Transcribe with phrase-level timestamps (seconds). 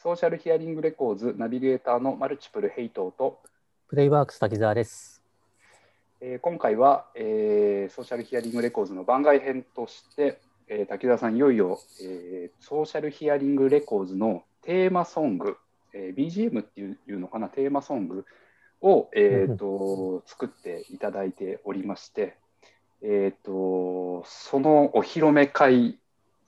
[0.00, 3.40] ソーシャルヒアリングレコーズナビゲーターのマルチプルヘイトーと、
[3.88, 5.20] プレイワークス滝沢です。
[6.20, 10.38] えー今回は、えーソーシャルヒアリングレコーズの番外編として、
[10.68, 15.56] えー滝沢さんいよいよ、えーソーシャルヒアリングレコーズのテーマソング、
[15.92, 18.24] えー BGM っていういうのかなテーマソング
[18.80, 22.36] を、えーと作っていただいておりまして、
[23.02, 25.98] えー、とそのお披露目会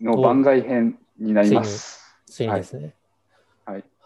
[0.01, 2.15] の番外編になります。
[2.27, 2.83] ついにですね。
[2.85, 3.00] はい。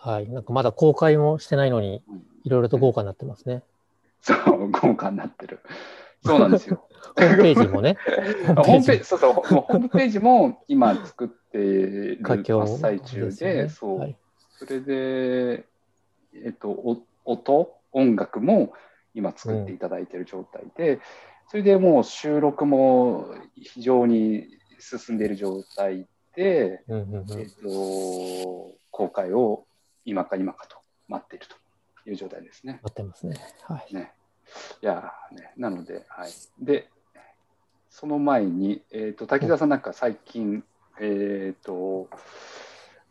[0.04, 0.28] はい。
[0.28, 3.62] なんかまだ公開もしてないのにうん、いろいろと豪華になってますね。
[4.20, 5.60] そう、豪華になってる。
[6.24, 6.86] そうなんですよ。
[7.16, 7.96] ホームページもね。
[8.46, 14.16] ホームページ、そうそう、ホームページも今作っている真っ最中でねそう、はい
[14.56, 15.66] それで、
[16.32, 18.72] えっと、お音、音楽も
[19.12, 21.00] 今作っていただいている状態で、
[21.48, 24.46] それでもう収録も非常に
[24.78, 29.63] 進んでいる状態で、うんうんうんえっと、公開を
[30.04, 30.76] 今か今かと
[31.08, 31.56] 待っていると
[32.10, 32.80] いう状態ですね。
[32.82, 33.36] 待ってますね。
[33.62, 33.94] はい。
[33.94, 34.12] ね。
[34.82, 36.30] いやーね、なので、はい。
[36.60, 36.88] で、
[37.90, 40.64] その前に、えっ、と、滝沢さんなんか最近、
[41.00, 42.08] えっ、と、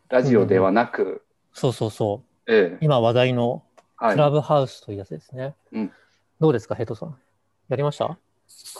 [0.08, 2.52] ラジオではなく、そうそうそう。
[2.52, 3.62] ええ今話題の
[3.96, 5.54] はいクラブハウスというやつですね。
[5.72, 5.92] うん
[6.40, 7.16] どうですか、ヘトさん？
[7.68, 8.18] やりました？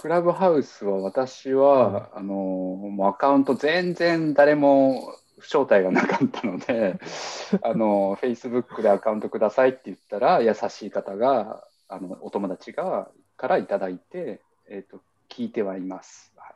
[0.03, 5.15] クラブハウスは私は、あのもうアカウント全然誰も
[5.45, 6.99] 招待がなかったので、
[7.63, 16.33] あの Facebook でアカウントくださいって言ったら、優しい方が、あのお友達がからいただいて、えっ、と、聞いてはいます。
[16.37, 16.55] はい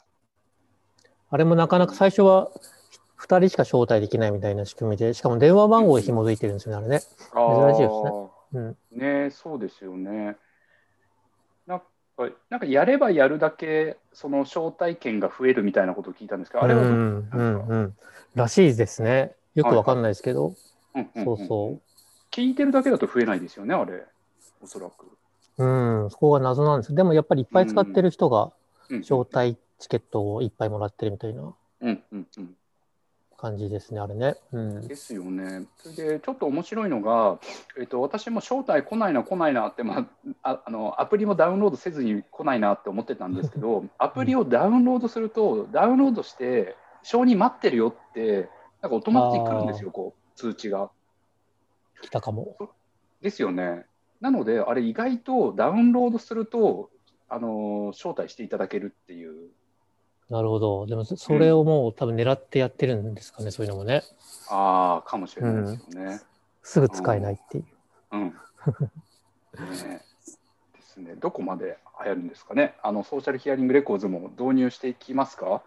[1.30, 2.50] あれもなかなか最初は
[3.18, 7.00] 2人しか招待できないみたいな仕組みで、しかも電話番号で紐づいてるんですよね、あれね。
[7.00, 8.76] 珍しいですねうん。
[8.92, 10.36] ねそうですよね。
[11.66, 11.84] なんか、
[12.48, 17.96] なんかやればやるだけ、その招待券が増えるみたいなことを聞いたんですけど、あれはどう、うんうんうん。
[18.34, 19.34] らしいですね。
[19.54, 20.54] よくわかんないですけど。
[20.94, 21.80] うんうんんそうそう。
[22.30, 24.04] 聞いてるだけだと増えないですよね、あれ、
[24.62, 25.06] おそらく。
[25.58, 26.94] うん、そこが謎なんです。
[26.94, 28.52] でもやっぱりいっぱい使ってる人が
[28.90, 32.56] うん招待チケットをいっぱいもらってるみたいなうんうんうん。
[33.36, 34.34] 感じですね、あれね。
[34.52, 34.88] うん。
[34.88, 35.66] ですよね。
[35.76, 37.38] それでちょっと面白いのが、
[37.78, 40.08] えっと、私も招待来ないな来ないなって、ま
[40.42, 48.48] あ、ああのアプリもダウンロードせずに来ないなって思ってたんですけど、 アプリをダウンロードすると、ダウンロードして、承認待ってるよって、
[48.82, 50.90] なんかオートマティック来るんですよ、こう通知が。
[52.02, 52.56] 来たかも。
[53.20, 53.86] ですよね。
[54.20, 56.90] なので、あれ、意外とダウンロードすると、
[57.28, 59.50] あの招待していただけるっていう、
[60.30, 60.86] なるほど。
[60.86, 64.02] でもそそれをもう多分狙ってやってるんですかね、そういうのもね。
[64.50, 66.20] ああ、かもしれないですよね。
[66.62, 67.66] すぐ使えないっていう。
[68.12, 68.24] うん。
[68.26, 68.34] ね
[70.74, 71.14] ですね。
[71.16, 72.76] どこまで流行るんですかね。
[72.82, 75.62] あのソーシャルヒアリングレコーズも導入していきますか？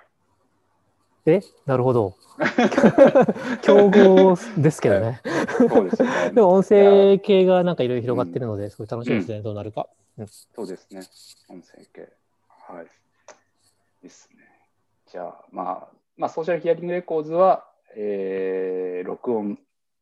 [1.25, 2.15] えなるほど。
[3.61, 5.21] 競合ですけどね。
[5.69, 6.09] そうですね。
[6.33, 9.87] でも音声系がなんかいろいろ広がってるので、すごい楽しみですね、どうなるか。
[10.55, 11.01] そうですね。
[11.49, 12.09] 音声系。
[12.47, 12.87] はい。
[14.01, 14.37] ですね。
[15.07, 19.59] じゃあ、まあ、まあ、ソーシャルヒアリングレコーズは、えー録音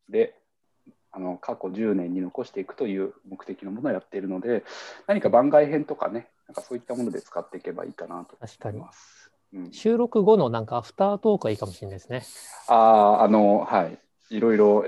[0.08, 0.36] で、
[1.12, 4.62] あの過去10年に残していくという目的のものをやっているので、
[5.06, 8.80] 何か番外編とかね、なんかそういったもので使っていけばいいかなと思い。
[8.80, 9.29] ます。
[9.52, 12.22] うん、収録後のなんかアフタートークはいいかもしれないですね。
[12.68, 13.98] ああ、あの、はい。
[14.30, 14.84] いろいろ、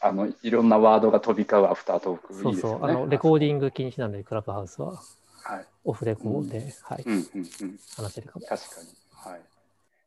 [0.00, 2.70] あの、いろんなワードが飛び交うアフタートーク、いそそう。
[2.72, 2.84] いう。
[2.84, 4.94] あの、レコーディング禁止なんで、クラブハウスは
[5.42, 5.66] はい。
[5.84, 7.78] オフレコで、はい、うんうんうん。
[7.96, 8.46] 話せるかも。
[8.46, 8.88] 確かに。
[9.12, 9.40] はい。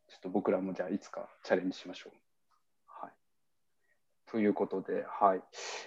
[0.09, 2.13] ちょっと僕らもじゃあいつかチャレンジしましょう。
[4.31, 5.41] ということで、はい。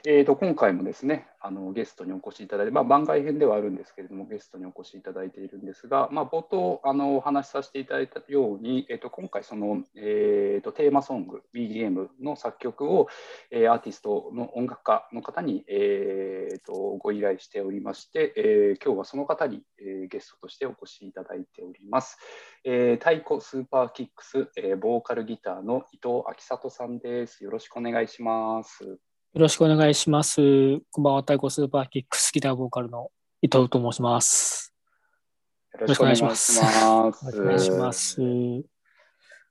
[0.04, 13.08] えー、と、今回もですね、あのゲストにお越しいただいて、まあ、番外編ではあるんですけれども、ゲストにお越しいただいているんですが、まあ、冒頭あのお話しさせていただいたように、えー、と今回、その、えー、とテーマソング、BGM の作曲を、
[13.50, 22.19] えーアーティストの音楽家の方に、えー、とご依頼しておりまして、えー今日はその方に、えーゲストとしてお越しいただいております。
[22.65, 27.43] えー、太鼓スーパーキックス、えーボーカルギターの伊藤明里さんです。
[27.43, 28.84] よろしくお願いします。
[28.84, 28.98] よ
[29.34, 30.36] ろしくお願いします。
[30.92, 33.10] こんばんは、太鼓スーパーキックスギターボーカルの
[33.41, 34.72] 伊藤と申します。
[35.75, 36.57] よろしくお願いします。
[36.60, 38.22] よろしくお願いします。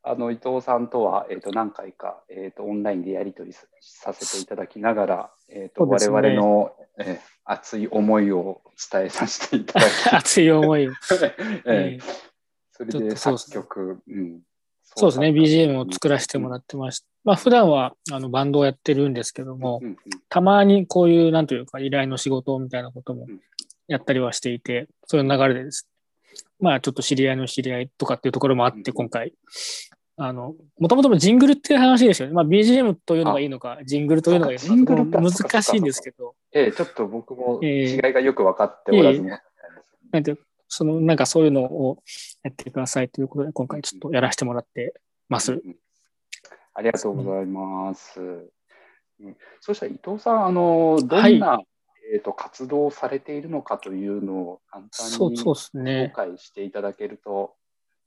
[0.04, 10.92] あの伊藤さんとは、えー、と何回か、えー、とオンラインでやり取りささせていただきながら、えーとね々の、えー熱い思いを伝えさせていただき、 熱い思いを。
[11.12, 12.31] えーえー
[12.90, 14.42] それで作曲、うん、
[14.96, 17.08] そうですね、BGM を作らせてもらってました。
[17.24, 19.98] まあ、普段はあのバンドをやってるんですけども、うんうん。
[20.28, 23.40] たまにこういう、なんというか、依頼の仕事みたいなこともうん。
[23.88, 25.88] やったりはしていて、そういう流れでです。
[26.60, 29.34] まあ、ちょっと知り合いの知り合いとかっていうところもあって、うん今回、
[30.18, 32.34] あの、もともとジングルっていう話ですよね。
[32.34, 36.36] まあ BGM というのがいいのか、ジングルというのがいいのか、難しいんですけど。
[36.54, 37.94] ええ、ちょっと僕もええ。
[37.94, 39.30] 違いがよく分かっておらずも、
[40.12, 40.36] なんて、
[40.74, 42.02] その、なんかそういうのを
[42.44, 44.94] やってくださいということで、今回ちょっとやらせてもらって
[45.28, 45.54] ます。
[45.54, 45.76] うん
[46.74, 48.22] ありがとうございます。
[48.22, 49.38] うん。
[49.60, 51.60] そしたら伊藤さん、あのどんな、
[52.14, 56.14] えー、と活動をされているのかというのを簡単にそう、そうです紹ね。
[56.16, 57.56] 介していただけると、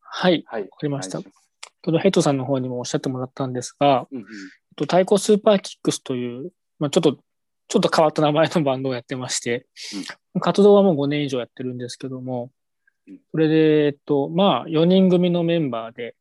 [0.01, 0.45] はい。
[0.47, 1.21] はい、わかりました。
[2.01, 4.25] ヘイトさんの方にもおっしゃってもらったんですが、うんうん。
[4.25, 4.29] えっ
[4.77, 7.19] と太鼓スーパーキックスという、まあ、ちょっと、
[7.69, 9.67] ちょっと変わった名前のバンドをやってまして、
[10.41, 12.51] 活動はもう5年以上やってるんですけどもうん、
[13.31, 16.15] それで、えっと、まあ、4人組のメンバーで、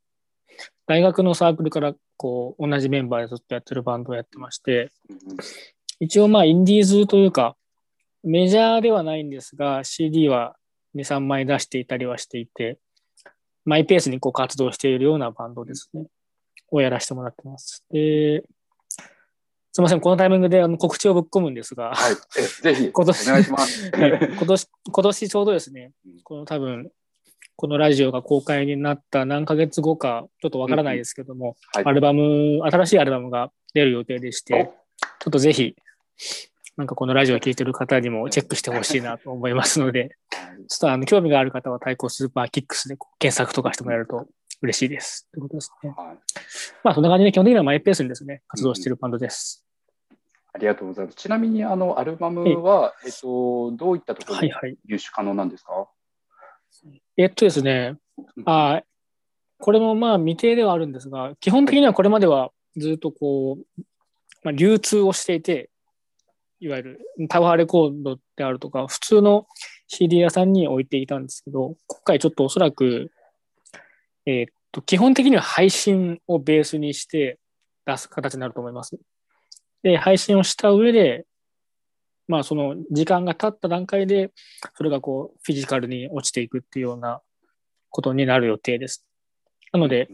[0.86, 4.92] 大学のサークルからこう同じメンバーでずっとやってるバンドをやってまして、
[6.00, 7.56] 一応まあ、インディーズというか、
[8.24, 10.56] メジャーではないんですが、CD は
[10.96, 12.80] 2、3枚出していたりはしていて、
[13.66, 16.06] マイペースにこう活動しているようなバンドですね。
[16.72, 17.84] をやらせてもらってます。
[17.92, 18.44] で、
[19.76, 22.90] すみません、このタイミングであの告知をぶっ込むんですが、はい、えぜひ。
[22.90, 23.26] お今年。
[23.26, 23.90] 願いします。
[23.90, 24.12] はい。
[24.38, 26.92] 今年、今年ちょうどですねうん、この多分、
[27.56, 31.86] このラジオが公開になった何ヶ月後か、ちょっとわからないですけども、はい。
[31.86, 34.70] アルバム、新しいアルバムが出る予定でして、
[35.20, 35.76] ちょっとぜひ、
[36.78, 40.18] なんかこのラジオを聴いてる方にもチェックしてほしいなと思いますので、
[40.70, 44.28] ちょっとあの興味がある方は太鼓スーパーキックスで検索とかしてもらえると
[44.64, 45.30] 嬉しいです。
[45.32, 45.94] ということですね。
[45.96, 46.18] はい
[46.84, 49.66] まあそんな感じで基本的にはマイペースにですね、活動しているバンドです。
[50.54, 51.16] ありがとうございます。
[51.16, 54.78] ちなみにあのアルバムは、えっと、どういったところではいはい。
[54.88, 55.88] 入手可能なんですか、
[57.18, 57.98] えっとですね、
[58.46, 58.84] あー
[59.60, 63.82] これもまあ未定ではあるんですが、基本的にはこれまではずっとこう、
[64.44, 65.70] まあ、流通をしていて、
[66.60, 67.00] いわゆる
[67.30, 69.48] タワーレコードであるとか、普通の
[69.88, 73.12] CD 屋さんに置いていたんですけど、今回ちょっとおそらく、
[74.26, 77.40] えーっと、基本的には配信をベースにして
[77.86, 78.98] 出す形になると思います。
[79.84, 81.26] で、配信をした上で、
[82.28, 84.32] まあその時間が経った段階で、
[84.76, 87.22] それがこうフィジカルに落ちていくっていうような
[87.90, 89.06] ことになる予定です。
[89.74, 90.08] なので、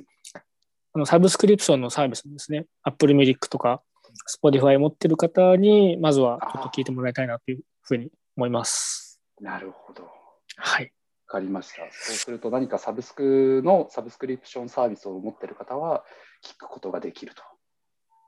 [0.94, 3.84] あのサブスクリプションのサービスですね、Apple Music とか
[4.28, 9.20] Spotify 持ってる方に、まずはちょっと聞いてもらいたいなというふうに思います。
[9.40, 10.04] なるほど。
[10.04, 10.10] わ
[10.58, 10.92] はい。
[11.30, 11.76] かりました。
[11.92, 16.04] そうすると何かサブスクのサブスクリプションサービスを持っている方は
[16.44, 17.42] 聞くことができると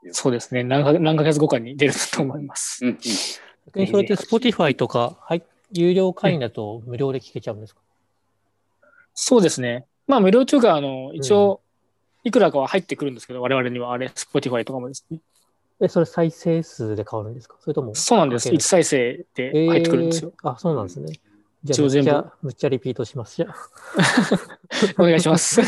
[0.08, 0.14] いう。
[0.14, 0.64] そうですね。
[0.64, 2.86] 何か何ヶ月後かに出ると思います。
[2.86, 2.98] うんうん。
[3.68, 7.82] 逆にそれって Spotify とか、はい、有料会員だと無料で聞けちゃうんですか、
[9.14, 9.86] そうですね。
[10.08, 11.62] まあ、無料というか、あの、一応、
[12.24, 15.20] いくらかは入ってくるんですけど、我々にはあれ、Spotify とかもですね。
[15.80, 17.58] え、それ再生数で変わるんですか？
[17.60, 18.50] それともそうなんです。
[18.50, 20.32] 関係1再生で入ってくるんですよ。
[20.44, 21.20] えーあ、そうなんですね。
[21.64, 23.38] じゃあ、一応全部むっちゃ、むっちゃリピートします。
[23.38, 23.56] じゃあ、
[24.98, 25.62] お願いします。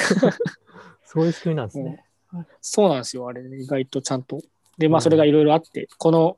[1.05, 2.03] そういう仕組みなんですね。
[2.61, 3.27] そうなんですよ。
[3.27, 4.39] あれ、意外とちゃんと。
[4.77, 6.37] で、まあ、それがいろいろあって、この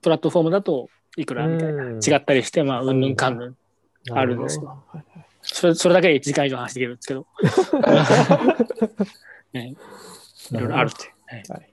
[0.00, 3.56] プラットフォームだといくらみたいな、うん違ったりして、まあ、うんぬんかんぬん。
[4.10, 4.84] あるんですよ
[5.40, 7.26] それそれだけで1時間以上話できるんですけど、
[9.52, 9.74] ね、
[10.50, 11.12] いろいろあるって。
[11.26, 11.68] はいはい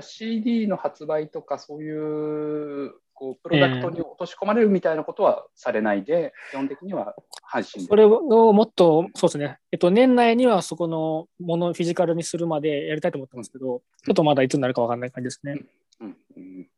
[0.00, 7.88] CD の発売とかそういうこうプロダクトに落とし込まれるみたいなことはされないで、基本的には配信で。
[7.88, 15.60] それをもっと、そうですね、えっと、年内にはそこのものをフィジカルにするまでやりたいと思ってますけど、ちょっとまだいつになるかわかんない感じですね。
[16.00, 16.16] うん。
[16.36, 16.68] うん。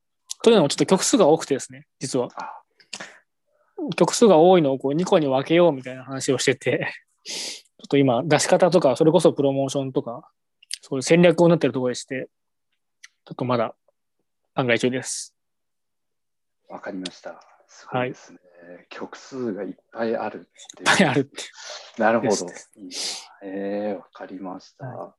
[0.43, 2.29] というのも、ちょっと曲数が多くてですね、実は。
[2.37, 2.63] あ
[3.97, 6.93] 曲数が多いのをこう2個に分けようみたいな話をしてて、
[7.25, 10.31] ちょっと今、出し方とか、それこそプロモーションとか、
[10.81, 12.29] そういう戦略をなってるところでして、
[13.25, 13.75] ちょっとまだ
[14.55, 15.35] 考え中です。
[16.71, 17.41] わかりました。
[17.67, 18.39] すごいですね。
[18.89, 20.41] 曲数がいっぱいあるっ
[20.77, 20.89] ていう。
[20.91, 21.43] いっぱいあるって。
[21.99, 22.47] なるほど
[23.43, 24.87] えー、わかりました。
[24.87, 25.15] は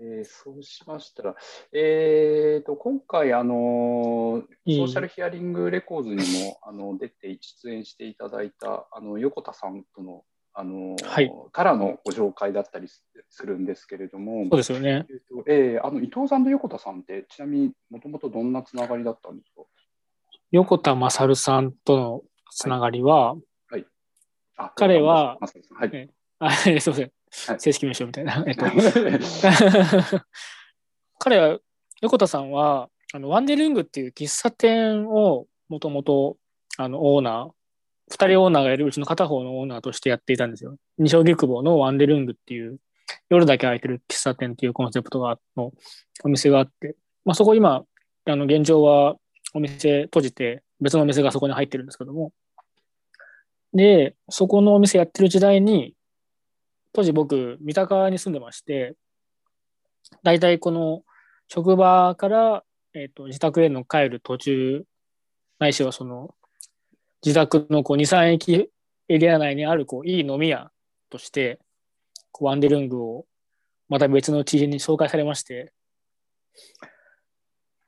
[0.00, 1.36] えーそうしましたら、
[1.72, 15.06] えー、と今回、あのいいソーシャルヒアリングレコーズにもあの出て出演していただいたあの横田さんとの、あのはいからのご紹介だったりすするんですけれども、そうですよね。
[15.08, 19.62] えーとえーあの伊藤さんと横田さんって、ちなみにもともとどんなつながりだったんですか？
[20.54, 23.34] 横田勝さんとのつながりは、
[24.56, 25.90] あ彼はまさにはい。
[25.92, 26.08] え
[26.38, 27.10] あ すいません、はい。
[27.58, 28.40] 正式名称みたいな。
[28.46, 28.64] えっと、
[31.18, 31.58] 彼は、
[32.02, 36.36] 横田さんは、あのワンデリングっていう喫茶店をもともと
[36.78, 37.50] あのオーナー、
[38.12, 40.76] 二人オーナーがいるうちの片方のオーナーとしてやっていたんですよ。
[40.98, 42.78] 二条菊坊のワンデルングっていう
[43.28, 45.72] 夜だけ空いてる喫茶店っていうコンセプトがの
[46.22, 46.94] お店があって、
[47.24, 47.84] まあ、そこ今、
[48.26, 49.16] あの現状は
[49.54, 52.32] お店閉じて別のお店がそこに入ってるんですけども、
[53.72, 55.94] で、そこのお店やってる時代に、
[56.92, 58.94] 当時僕、三鷹に住んでまして、
[60.22, 61.02] 大体この
[61.48, 64.84] 職場から、えっと自宅への帰る途中、
[65.58, 66.34] ないしはその
[67.24, 68.70] 自宅のこう2、3駅
[69.08, 70.70] エリア内にあるこういい飲み屋
[71.10, 71.58] として、
[72.32, 73.26] こうワンデルングを
[73.88, 75.72] また別の知人に紹介されまして、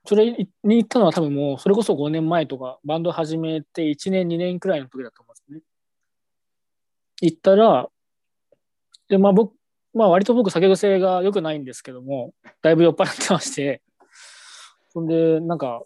[0.06, 5.60] それに行ったのは多分もうそれこそ5年前とか、バンド始めて1年、2年くらいの時だと思うんですね。
[7.22, 7.88] 行ったら、
[9.08, 9.54] で、まあ僕、
[9.94, 13.82] まあ割と僕酒癖が良くないんですけども、だいぶ酔っ払ってまして、
[14.92, 15.84] そんで、なんか、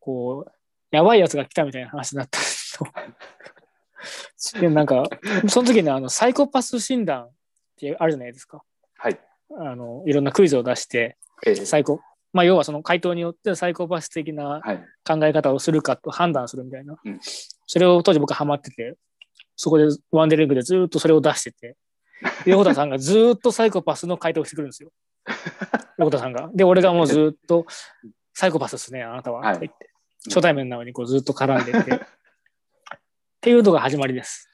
[0.00, 0.52] こう、
[0.90, 2.78] やばいやつが来たみたいな話になったんです
[4.54, 4.60] よ。
[4.60, 5.04] で、なんか、
[5.48, 7.30] その時にあの、サイコパス診断っ
[7.76, 8.62] てあるじゃないですか。
[8.96, 9.20] はい。
[9.50, 12.00] あの、いろんなクイズを出して、えーサイコ、
[12.32, 14.84] まあ要はその回答によってサイコパス的なはい。
[15.04, 16.96] 考え方をするかと判断するみたいな。
[17.04, 17.20] うん
[17.70, 18.96] それを当時僕ハマってて、
[19.54, 21.76] そこでワンデリングでずっとそれを出してて、
[22.44, 24.90] で 横田さんがずっとサイコパスの回答をしてくるんですよ。
[25.98, 26.50] 横田さんが。
[26.54, 27.66] で、俺がもうずっと、
[28.32, 29.42] サイコパスですね、あなたは。
[29.58, 29.90] 言って
[30.28, 31.78] 初対面なのにこうずっと絡んでて。
[33.38, 34.48] っていうのが始まりです。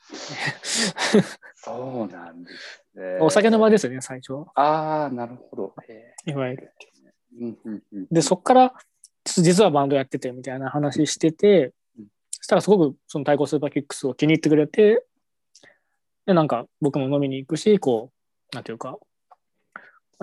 [1.54, 3.18] そうなんですね。
[3.20, 4.46] お酒の場ですよね、最初は。
[4.54, 5.74] ああ、なるほど。
[5.88, 6.72] えいわゆる。
[7.40, 8.06] ーうんうんうん。
[8.10, 8.74] で、そっから、
[9.24, 15.04] 実はバンドやっててみたいな話しててうん、そしたらすごくその太鼓スーパーキックスを気に入ってくれて、
[16.26, 18.10] で、なんか僕も飲みに行くし、こ
[18.52, 18.98] う、なんていうか、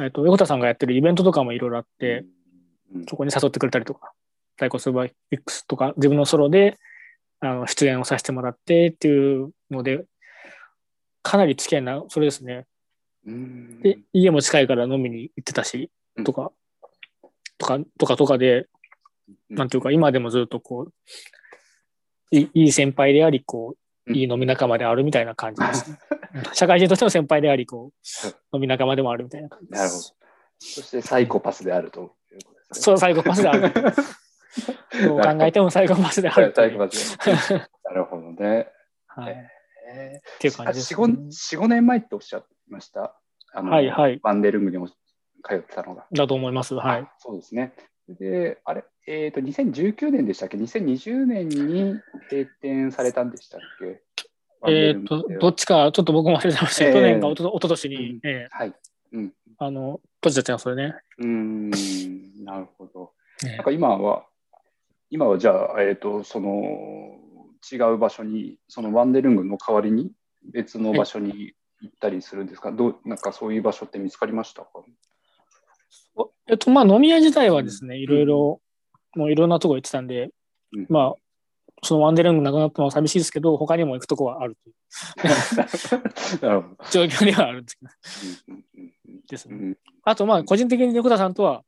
[0.02, 4.12] えっと、横田さんがやってるイベントとかもいろいろあって、うんそこに誘ってくれたりとか、
[4.56, 6.78] 太鼓スーパーキックスとか、自分のソロで
[7.40, 10.04] あの出演をさせてもらってっていうので、
[11.24, 12.66] かなり付き合いな、それですね。
[13.26, 13.82] うん。
[13.82, 16.52] で、家も近いから飲みに行ってたしうん、とか、
[17.62, 18.68] とか、とかとかで、
[19.50, 20.94] うんなんていうか、今でもずっとこう、
[22.32, 23.76] いいいい先輩であり、こ
[24.06, 26.00] う、うんいい飲み仲間であるみたいな感じですね。
[26.54, 30.16] 社会人としての先輩であり、こう、飲み仲間でもあるみたいな感じでなるほどす。。
[30.60, 32.84] そしてサイコパスであるということですね。
[32.84, 33.72] そう、サイコパスである。
[35.06, 36.52] どう考えてもサイコパスである。
[36.56, 37.56] サイコパスで。
[37.86, 38.68] なるほどね。
[39.08, 39.34] はい。
[39.34, 39.36] っ
[39.94, 43.16] えていう感じです、4、5, 4 5年前っておっしゃってました？
[43.54, 44.88] あのはいはいバンデルングにも
[45.44, 46.06] 通ってたのが。
[46.12, 46.76] だと思います。
[46.76, 47.08] はい。
[47.18, 47.74] そうですね。
[48.10, 54.02] で、あれ、えっ、と、2019年でしたっけ ?2020 年に閉店されたんでしたっけ？
[54.68, 58.74] えっ、と、どっちか、ちょっと僕も忘れてましたええ去年かおと一昨年に、うんええはい。
[59.14, 59.34] うん。
[59.58, 60.96] あの、閉じちゃったんですよね。
[61.18, 63.14] うーん、なるほど。
[63.46, 64.26] ええなんか今は、
[65.10, 67.18] 今はじゃあ、えっ、と、その、
[67.72, 70.12] 違う場所に、そのワンデルングの代わりに
[70.52, 74.70] 別の場所に行ったりするんですか、どうなんかそういう場所って見つかりましたか？
[74.76, 74.86] お
[76.48, 78.62] えっと、まあ、飲み屋自体はですね、いろいろ、
[79.16, 80.30] もういろんなとこ行ってたんで、
[80.74, 81.22] うんまあ、
[81.84, 84.76] そのワンデルングなくなったのは寂しいですけど、他にも行くとこはあるという。
[86.92, 87.92] 状況にはあるんですけど
[89.30, 89.56] ですね。
[89.56, 91.64] うんあと、まあ、個人的に横田さんとは、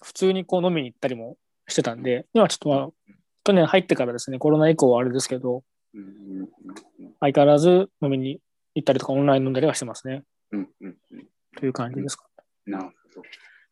[0.00, 2.88] 普通にこう飲みに行ったりもしてたんで、今ちょっとまあ、
[3.42, 5.64] 去年入ってからですね、コロナ以降はあれですけど、
[7.20, 8.40] 相変わらず飲みに
[8.74, 10.22] 行ったりとか、オンライン飲んだりはしてますね。
[11.56, 12.26] という感じですか。
[12.66, 12.90] なるほ
[13.20, 13.22] ど。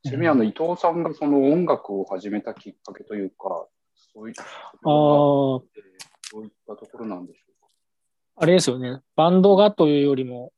[0.04, 3.66] ちなみにあの伊藤さんがその音楽を始めたきっかけというか、
[4.14, 4.42] そういった
[4.82, 5.64] ど
[6.34, 7.68] ういったところなんでしょうか？
[8.36, 9.00] あれですよね。
[9.14, 10.52] バンドがというよりも、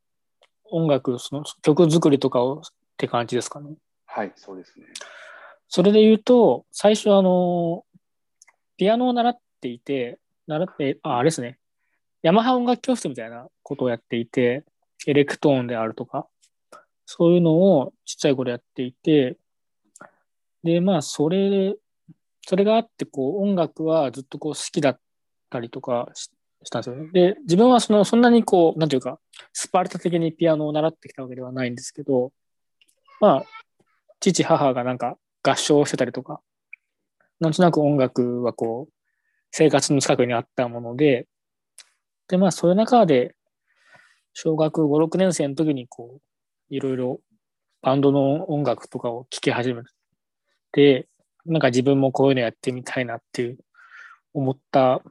[0.71, 2.63] 音楽、その曲作りとかをっ
[2.97, 3.75] て感じですかね。
[4.07, 4.87] はい、そうですね。
[5.69, 7.85] それで言うと、最初、あの、
[8.77, 11.59] ピアノを習っていて、習って、あ、あれですね。
[12.23, 14.65] ヤマハ音楽教室みたいなことをやっていて、
[15.07, 16.27] エレクトーンであるとか、
[17.07, 19.37] そういうのをちっちゃい頃やっていて、
[20.63, 21.75] で、まあ、それ、
[22.47, 25.01] それがあって、こう、音楽はずっとこう好きだっ
[25.51, 26.31] たりとかし
[26.65, 27.11] したんですよね。
[27.13, 29.19] で、自分はその、そんなにこう、なんていうか、
[29.53, 32.33] スパルタ的にピアノを習ってきたわけではないんですけど、
[33.21, 33.45] まあ、
[34.21, 36.41] 父、母がなんか合唱してたりとか、
[37.41, 38.93] なんとなく音楽はこう、
[39.51, 41.27] 生活の近くにあったもので、
[42.29, 43.35] で、まあ、そういう中で、
[44.33, 46.23] 小学5、6年生の時にこう、
[46.71, 47.21] いろいろ
[47.83, 49.83] バンドの音楽とかを聴き始め
[50.73, 51.09] て、
[51.47, 53.59] なんか自分もこういうのやってみたいなっていう
[54.33, 55.03] 思った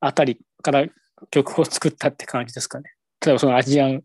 [0.00, 0.86] あたりから
[1.30, 2.92] 曲を作ったって感じですかね。
[3.24, 4.02] 例えばそのアジアン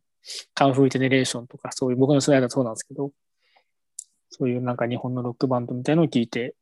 [0.54, 3.12] カンフージェネレーションとか、そういう僕の世代だとそうなんですけど、
[4.30, 6.56] そういうなんか日本のロックバンドみたいのを聞いて、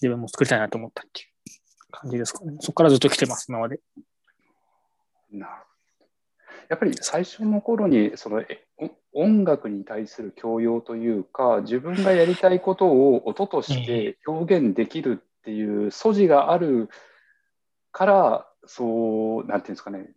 [0.00, 1.28] 自分も作りたいなと思ったっていう
[1.90, 2.56] 感じですかね。
[2.60, 3.80] そこからずっと来てます、今まで。
[5.30, 5.75] なるほど。
[6.68, 8.42] やっぱり最初の頃にその
[9.14, 16.90] 音楽に対する教養というか、自分がやりたいことを音として表現できるっていう素地がある
[17.92, 20.10] から、そう、なんていうんですかね、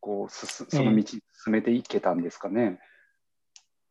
[0.00, 2.80] こうその道に進めていけたんですかね。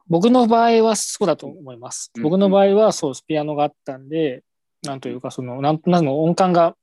[0.07, 2.11] 僕の場合はそうだと思います。
[2.15, 4.43] うん僕の場合はそう、ピアノがあったんで、
[4.83, 6.75] なんというか、その、なんとなくの音感が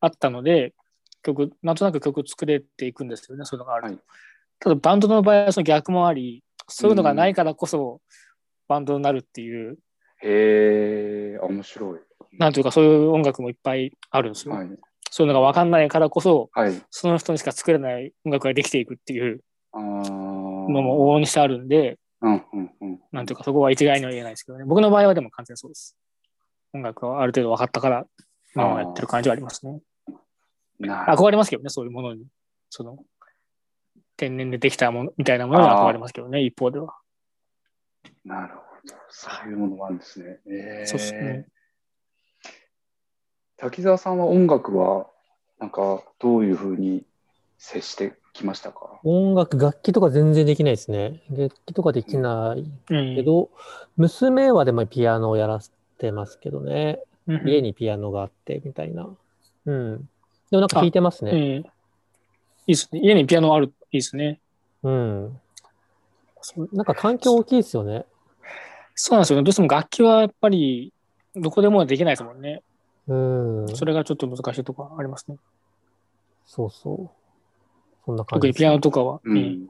[0.00, 0.72] あったので、
[1.22, 3.94] 曲、なんとなく曲作れていくんですよね、そういうのがあると。
[3.94, 4.02] はい
[4.60, 8.00] ただ、バンドの場合はその逆もあり、そういうのがないからこそ、
[8.68, 9.78] バンドになるっていう、
[10.22, 12.00] へえ、あ面白い。
[12.32, 14.54] なんというか、そういう音楽もいっぱいあるんですよ。
[14.54, 14.68] はい。
[15.10, 16.82] そういうのが分かんないからこそ、はい。
[16.90, 19.44] その人にしか作れない音楽ができていくっていう
[19.74, 23.00] のも往々にしてあるんで、うんうんうん。
[23.12, 24.64] なんていうか、そこは一概には言えないですけどね。
[24.64, 25.96] 僕の場合はでも完全にそうです。
[26.72, 28.06] 音楽はある程度分かったから、
[28.54, 29.80] 今はやってる感じはありますね。
[30.80, 32.26] 憧れますけどね、そういうものに。
[32.70, 32.98] その、
[34.16, 36.94] 天然でできたものみたいなものに憧れますけどね、一方では。
[38.24, 38.94] なるほど。
[39.08, 40.40] そういうものもあるんですね。
[40.46, 41.46] えーそうですね。
[43.56, 45.06] 滝沢さんは音楽は、
[45.58, 47.04] なんか、どういうふうに
[47.56, 49.00] 接してきましたか？
[49.04, 51.22] 音楽、楽器とか全然できないですね。
[51.30, 53.50] 楽器とかできないうんけど、
[53.96, 57.00] 娘はでもピアノをやらせてますけどね。
[57.26, 59.08] うん家にピアノがあってみたいな。
[59.66, 59.98] うん。
[60.50, 61.58] でもなんか弾いてますうんね。
[62.66, 63.00] いいですね。
[63.02, 64.40] 家にピアノある、いいですね。
[64.82, 65.40] うん。
[66.72, 68.04] なんか環境大きいですよね。
[68.96, 69.44] そうなんですよね。
[69.44, 70.92] どうしても楽器はやっぱり、
[71.36, 72.62] どこでもできないですもんね。
[73.06, 73.76] うん。
[73.76, 75.36] それがちょっと難しいところありますね。
[76.44, 77.10] そうそう。
[78.04, 79.20] そんな感じです特にピアノとかは。
[79.22, 79.68] ううん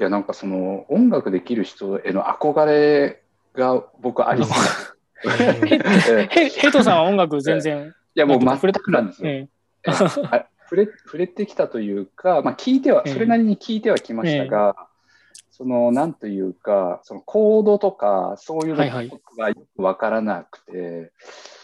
[0.00, 3.22] いや、なんかその、音楽できる人への憧れ
[3.54, 4.96] が僕あります。
[5.26, 7.92] えーヘトさんは音楽全然。
[8.14, 9.30] いや、もう全なんか触れくなんですよ。
[9.30, 9.48] え
[9.84, 14.88] え触れ触れてきたというか、まあ、聞いては、ええそれなりに聞いてはきましたが、
[15.50, 21.12] その、なんというか、そのコードとか、そういうのはいはいがよくわからなくて、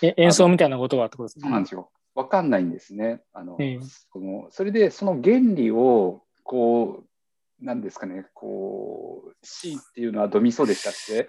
[0.02, 1.42] え演奏みたいなことはってことですね。
[1.44, 1.90] そうなんですよ。
[2.14, 3.22] わかんないんですね。
[3.32, 3.80] あの、ええ
[4.12, 7.04] そのそれで、その原理を、こ
[7.62, 11.28] う、なんですかね、こう、C っていうのはドミソでしたっけ？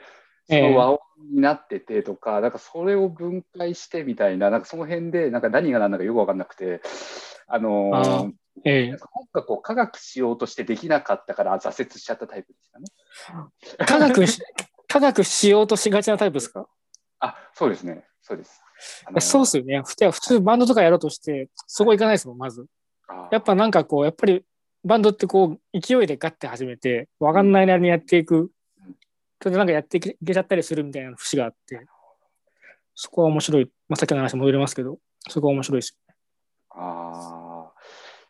[0.50, 1.00] そええの和音
[1.32, 6.82] になっててとか、なんかそれを分解してみたいな、なんかその辺で、なんか何が何だかよくわかんなくて、
[7.50, 8.34] あのー
[8.66, 12.86] ええなんか音楽を科学しようとしてできなかったから挫折しちゃったタイプでしたね。
[13.86, 14.42] 科学し、
[14.90, 16.68] 科学しようとしがちなタイプですか？
[17.20, 18.06] あ、そうですね。
[18.22, 18.62] そうです。
[19.06, 19.82] あのーそうっすよね。
[19.86, 22.66] 普通普通バンドとかやろうとして、そこ行かないですもん、まず。
[23.32, 24.44] やっぱなんかこう、やっぱり
[24.84, 28.52] バンドってこう、勢いでガッて始めて、わかんないなりにやっていく。
[29.42, 31.86] それでなんかやっていけいけちゃったりするみたいな節があって、
[32.94, 33.72] そこは面白い。
[33.88, 35.98] まあ、さっきの話戻りますけど、そこは面白いです。
[36.72, 37.72] あ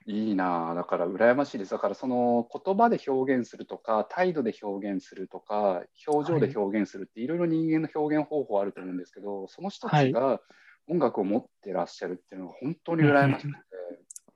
[0.07, 0.73] ーいいなあ。
[0.73, 1.71] だから羨ましいです。
[1.71, 10.39] だからその言葉で表現するとか、態度で表現するとか、表情で表現するっていろいろ人間の表現方法あると思うんですけど、その人たちが
[10.87, 13.57] 音楽を持ってらっしゃるっていうのが本当に羨ましくて、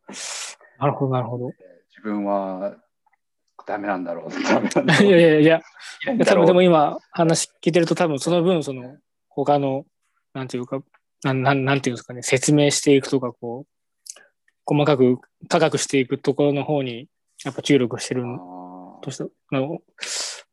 [0.79, 1.51] なるほど、なるほど。
[1.89, 2.75] 自分は
[3.65, 5.11] ダメなんだろう、ダメなんだいろう。
[5.11, 5.61] やいやいや、
[6.05, 6.25] だろう。
[6.25, 8.97] 多分でも今話聞いてると多分その分その
[9.29, 9.85] 他の
[10.33, 10.83] なんていうか
[11.23, 13.72] なんなんなんていうんですかね説明していくとかこう
[14.65, 17.07] 細かく科学していくところの方に
[17.43, 19.79] やっぱ注力してるあとしてあの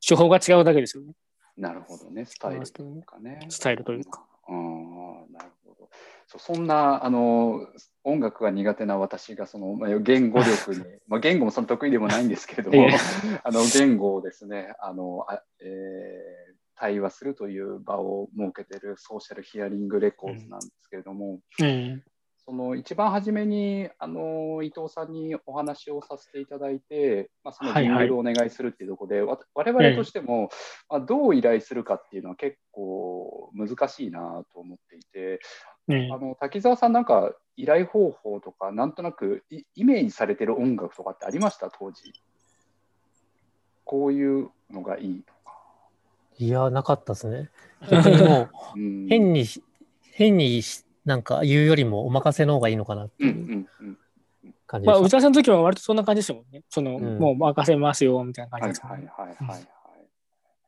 [0.07, 1.13] 手法が違うだけですよね。
[1.59, 3.41] ーなるほどね、スタイルというかね。
[3.49, 3.85] スタイル。
[3.85, 4.25] というか。
[4.49, 5.91] うんなるほど。
[6.39, 7.67] そんなあの
[8.05, 12.91] 音楽が苦手な私がその、まあ、言語力に、 まあ、言語もその得意でもないんですけれども、ええ。
[13.45, 22.03] あの言語をですねあのあ、えー対話するという場を設けているソーシャルヒアリングレコーズなんですけれども、うん
[22.51, 30.51] その一番初めにあの伊藤さんにお話をさせていただいて、まあ、そのジングルをお願いするっていうところで、わ我々としても、
[30.89, 35.39] まあ、どう依頼するかっていうのは結構難しいなと思っていて、
[35.87, 41.71] うんあの滝沢さんなんか依頼方法とかなんとなくイイメージされてる音楽とかってありました？
[41.71, 42.13] 当時。
[43.85, 45.55] こういうのがいいとか、
[46.37, 47.49] いや、なかったですね。
[48.29, 49.63] もう、うん、変にし、
[50.13, 53.99] 変にしなんか言うよりもお任せの方がいいのかなってうんういうんうん
[54.45, 55.05] まあ、感じでした。
[55.07, 56.63] 打ち合わせの時は割とそんな感じでしたもんね。
[56.69, 59.13] その、うんもう任せますよみたいな感じはいですもんね。
[59.17, 59.69] はいはいはいはい。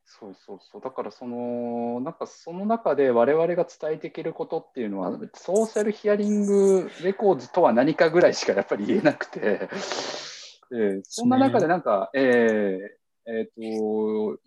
[0.05, 0.81] そうそうそう。
[0.81, 14.39] だからその、なんかその中で我々が伝えていけることっていうのは、ソーシャルヒアリングレコーズとは何かぐらいしかやっぱり言えなくて、えーそんな中でなんか、えーえーと、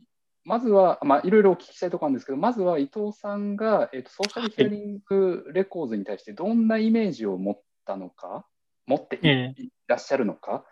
[0.46, 8.46] まずは、まあ、いろいろお聞きしたいところなんですけど、まずは伊藤さんが、えーとソーシャルヒアリングレコーズに対してどんなイメージを持ったのか、
[8.86, 9.54] 持ってい,、え
[9.88, 10.64] らっしゃるのか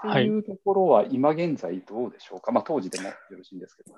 [0.00, 3.94] ってはいいうところは今現在どうでしょうか、まあ、当時でもよろしいんですけど。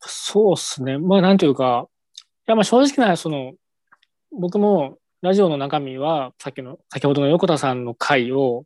[0.00, 0.98] そうっすね。
[0.98, 3.54] まあ、なんというか、いや、まあ、正直な、その、
[4.32, 8.64] 僕もラジオの中身は、さっきの、先ほどの横田さんの回を、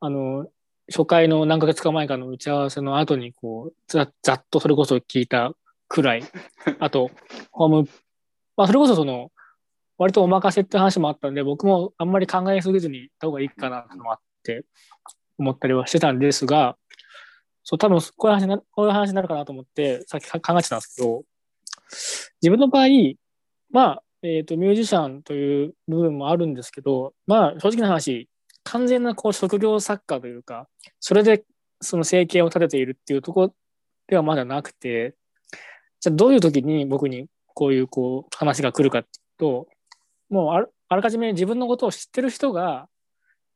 [0.00, 0.46] あの、
[0.88, 5.52] 初回の何ヶ月か前かの打ち合わせの後にこうざざっとそれこそ聞いた
[5.88, 6.22] くらい。
[6.80, 7.10] あと
[7.50, 7.88] ホーム
[8.56, 9.32] まあそれこそその
[9.96, 14.64] 割とお任せって話もあったんで僕もあんまり考えすぎずに行った方がいいかなともあって
[15.38, 16.76] 思ったりはしてたんですが
[17.62, 21.24] そう多分こういう話なこういう話になるかなと思ってさっき考えてたんですけど
[22.42, 22.88] 自分の場合
[23.70, 28.26] まあえーと、ミュージシャンという部分もあるんですけど、まあ正直な話、
[28.64, 30.68] 完全なこう職業作家というか、
[31.00, 31.44] それで
[31.80, 33.54] その生計を立てているっていうところ
[34.08, 35.14] ではまだなくて、
[36.00, 39.68] じゃあどういう時に僕にこういうこう話が来るかっていうと、
[40.30, 42.88] もうあらかじめ自分のことを知ってる人が、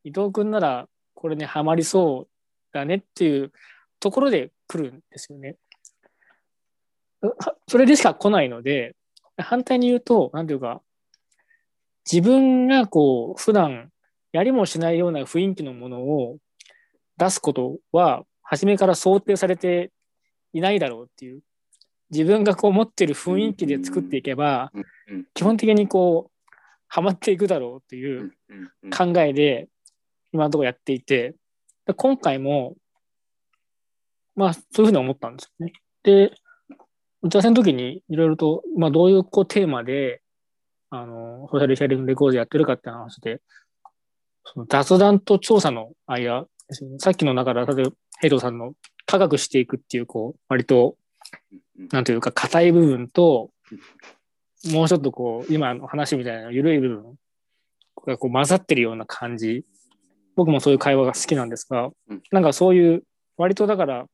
[0.05, 2.29] 伊藤君ならこれにはまりそう
[2.73, 3.53] だねっていう
[4.01, 5.57] ところで来るんですよね。
[7.66, 8.94] それでしか来ないので、
[9.37, 10.83] 反対に言うと、なんていうか、
[12.11, 13.90] 自分がこう、普段
[14.33, 16.38] やりもしないような雰囲気のものを
[17.17, 19.91] 出すことは、初めから想定されて
[20.53, 21.43] いないだろうっていう。
[22.11, 24.73] 自分がこう持ってる雰囲気で作っていけば、
[25.35, 26.49] 基本的にこう、
[26.88, 28.33] はまっていくだろうっていう
[28.97, 29.69] 考えで、
[30.33, 31.35] 今のところやっていて、
[31.97, 32.77] 今回も、
[34.35, 35.73] まあ、そういうふうに思ったんですよね。
[36.03, 36.33] で、
[37.23, 40.23] 打ち合わせの時にいろいろと、まあ、どういうこうテーマで、
[40.91, 43.43] あの、ソーシャルシェアリングレコードやってるかって話で、
[44.55, 46.99] その雑談と調査の間ですね。
[46.99, 48.73] さっきの中で、例えば、ヘイトさんの
[49.07, 50.97] 科学していくっていう、こう、割と、
[51.93, 53.51] なんというか、硬い部分と、
[54.73, 57.19] もうちょっとこう、今の話みたいな緩い部分
[58.07, 59.65] がこう混ざってるような感じ。
[60.35, 61.91] 僕もそういう会話が好きなんですが、
[62.31, 63.03] なんかそういう、
[63.37, 64.07] 割とだから、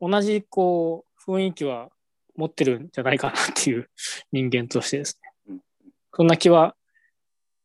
[0.00, 1.90] 同じこう、雰囲気は
[2.36, 3.90] 持ってるんじゃないかなっていう
[4.32, 5.58] 人間としてですね。
[6.14, 6.74] そんな気は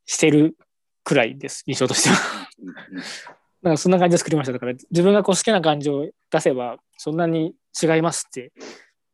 [0.06, 0.58] してる
[1.06, 2.16] くらいです、印象としては。
[2.16, 4.54] だからそんな感じで作りました。
[4.54, 8.52] だから自分がこう好きな感情を出せば、そんなに違いますって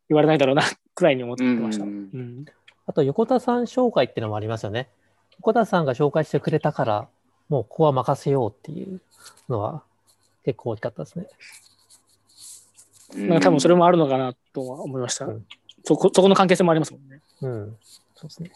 [0.09, 0.63] 言われないだろうな
[0.95, 1.83] くらいに思ってました。
[1.83, 2.45] うん、
[2.87, 4.89] あと、横田さん紹介っていうのもありますよね。
[5.37, 7.07] 横田さんが紹介してくれたから、
[7.49, 9.01] もうここは任せようっていう
[9.49, 9.83] のは
[10.45, 11.27] 結構大きかったですね。
[13.27, 15.25] なんか多分それもあるのかなとは思いました。
[15.25, 15.45] うん、
[15.83, 17.21] そこそこの関係性もありますもんね。
[17.41, 17.77] うん、
[18.15, 18.51] そうですね。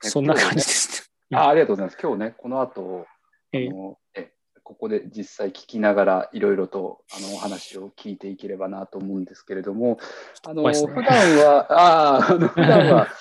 [0.00, 1.98] そんな感じです、ね、あありがとうございます。
[2.00, 3.06] 今日ね、この後、
[3.54, 4.32] あのえ
[4.62, 9.98] ここで実際聞きながらいろいろとあのお話を聞いていければなと思うんですけれども、
[10.46, 13.08] あの、ね、普段は、ああ、普段は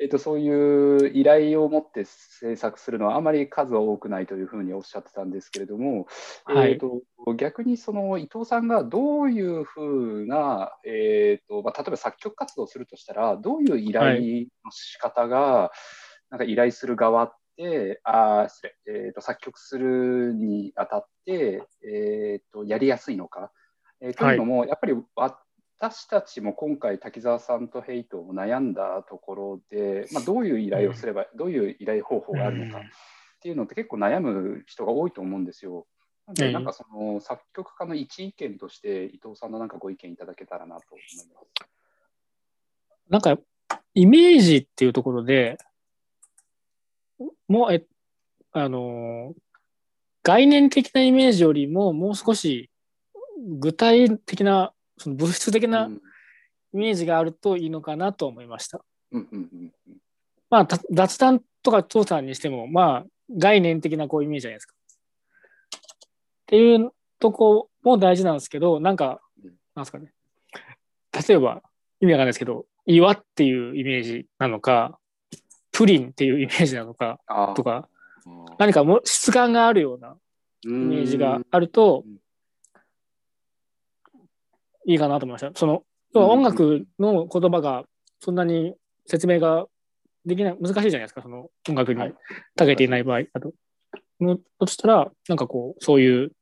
[0.00, 6.06] えーと、そういう依頼を持って制作するのはあまり数は多くないというふうにおっしゃってたんですけれども、
[6.44, 7.02] はい、えーと、
[7.34, 14.20] 逆にその伊藤さんがどういうふうな、えーとまあ、例えば作曲活動をするとしたらどういう依頼
[14.64, 15.70] の仕方が、はい、
[16.30, 23.52] なんか依頼する側ってあ失礼、えーと、作曲するにあたって、えー、とやりやすいのか。
[24.00, 32.82] えー、というのも、やっぱり私たちも今回滝沢さんとヘイトを悩んだところで、まあ、どういう依頼をすれば、うん、どういう依頼方法があるのかっ
[33.40, 35.86] ていうのって結構悩む人が多いと思うんですよ。
[36.26, 41.30] なので、なんかその作曲家の一意見として伊藤さんのなんかご意見いただけたらなと思います。
[43.08, 43.38] なんか
[43.94, 45.58] イメージっていうところで
[47.48, 47.84] もうえ
[48.52, 49.34] あの
[50.22, 52.70] 概念的なイメージよりももう少し
[53.58, 55.88] 具体的なその物質的な
[56.74, 58.84] イメージがあるといいのかなと思いました。
[60.50, 64.74] まあ、雑談とか調査にしても、まあ、概念的なこうイメージじゃないですか。
[64.74, 65.80] っ
[66.46, 69.20] ていうとこも大事なんですけど、なんか、
[69.74, 70.12] なんですかね。
[71.28, 71.62] 例えば、
[72.00, 74.98] 意味わかんないですけど、岩っていうイメージなのか、
[75.78, 77.20] プリンっていうイメージなのか
[77.54, 77.88] とか、
[78.58, 80.16] 何かも質感があるような
[80.64, 82.02] イメージがあると、
[84.86, 85.52] いいかなと思いました。
[85.54, 87.84] その音楽の言葉が
[88.18, 88.74] そんなに
[89.06, 89.66] 説明が
[90.26, 92.00] できない、難しいじゃないですか、その音楽に
[92.56, 93.20] 長けていない場合。
[93.32, 93.52] あと、
[94.58, 96.32] としたら、なんかこう、そういう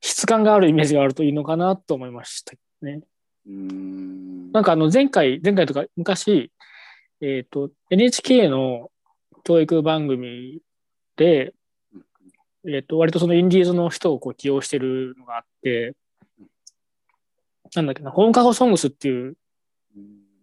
[0.00, 3.02] 質感があるイメージがあるといいのかなと思いましたね。
[3.46, 6.50] うんなんかあの前回、前回とか昔、
[7.22, 8.90] えっ、ー、と、NHK の
[9.44, 10.60] 教育番組
[11.16, 11.54] で、
[12.66, 15.94] えっ、ー、と、割とそのインディーズの人をこう起用してるのがあって、
[17.76, 19.36] なんだっけな、放課後ソングスっていう、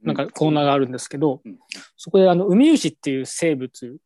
[0.03, 1.41] なんかコーナーがあるんですけど、
[1.97, 3.97] そこであの、ウミウシっていう生物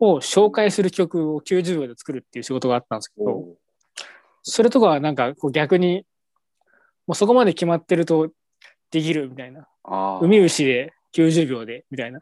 [0.00, 3.54] を紹介する曲を90秒で作るっていう仕事があったんですけど、
[4.42, 6.04] それとかはなんかこう逆に、
[7.06, 8.30] もうそこまで決まってると
[8.90, 9.68] できるみたいな。
[10.20, 12.20] ウミウシで90秒でみたいな。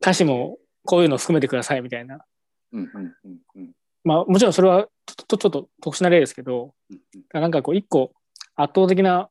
[0.00, 2.24] 歌詞もこういうの含めてくださいみたいな
[2.72, 7.00] うんうんうんうんまあもちろんそれはちょっとちょっと特殊な例ですけど、うん
[7.34, 8.12] うんなんかこう一個
[8.56, 9.30] 圧倒的な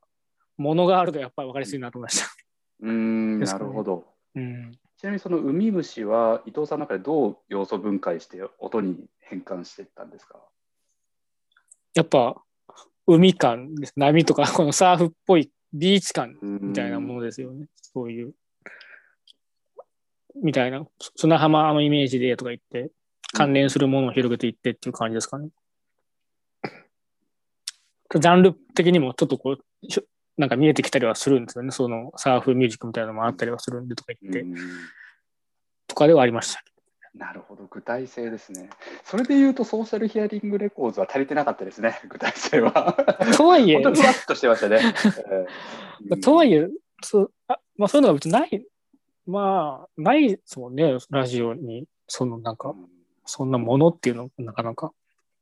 [0.56, 2.26] ものがあるとやっぱり分かりやすいなと思いました。
[2.80, 4.06] うーんなるほど。
[4.34, 10.38] うん、ちなみにそのウミムシは伊藤さんの中でどう要素分解して音に変換していったんですか？
[11.94, 12.42] やっぱ
[13.06, 13.92] 海感です。
[13.96, 17.14] 波とかこのサーフっぽいビーチ感みたいなもの。
[17.20, 17.66] のですよね。
[17.74, 18.34] そういう。
[20.42, 22.90] みたいな、砂浜のイメージでとか言って、
[23.32, 25.48] 関連するものを広げていってっていう感じですかね。
[28.14, 29.58] ジャンル的にもちょっとこう、
[30.36, 31.70] なんか見えてきたりはするんですよね。
[31.70, 34.56] そのサーフミュージックみたいなのもあったりはするんでとか言って、うん
[35.88, 36.62] とかではありました。
[37.14, 38.70] なるほど、具体性ですね。
[39.04, 42.96] それで言うと、ソーシャルヒアリングレコーズは足りてなかったですね、 具体性は。
[43.36, 43.94] とはいえふわっ
[44.26, 44.80] としてましたね。
[46.10, 46.68] えーとはいえ、
[47.02, 48.66] そうあまあ、そういうのが別にない、
[49.26, 52.88] まあ、ないですもんね、ラジオに、そのなんか、うん
[53.24, 54.92] そんなものっていうのなかなか。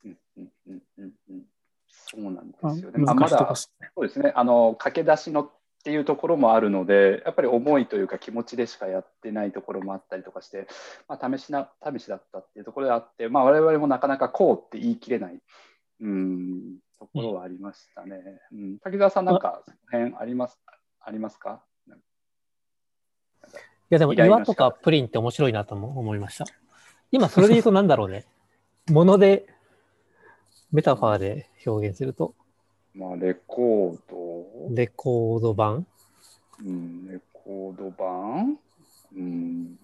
[0.04, 1.42] うんうんうんうんうん
[1.88, 2.98] そうなんですあよね。
[2.98, 3.54] まあ、まだ。
[3.56, 5.50] そうですねあの駆け出しのっ
[5.82, 10.68] ていうところもあるのでやっぱり思いというか気持ちでしかやってないところもあったりとかして、
[11.08, 15.38] まあ、試しな試しだったっていうところであって、まあ、我々もなかなかこうって言い切れない
[16.00, 18.20] うんところはありましたね。
[18.52, 20.60] うん、滝沢さんなんかその辺あります
[21.00, 21.62] ありますか？
[21.64, 21.69] い
[23.90, 26.46] や、でも岩とかプリンって面白いなとも思いました。
[27.10, 28.24] 今、それで言うとなんだろうね。
[28.90, 29.46] もので、
[30.72, 32.34] メタファーで表現すると、
[32.94, 35.86] まあ、レコード、レコード版？
[36.64, 38.58] うん、レコード版、
[39.16, 39.78] うん、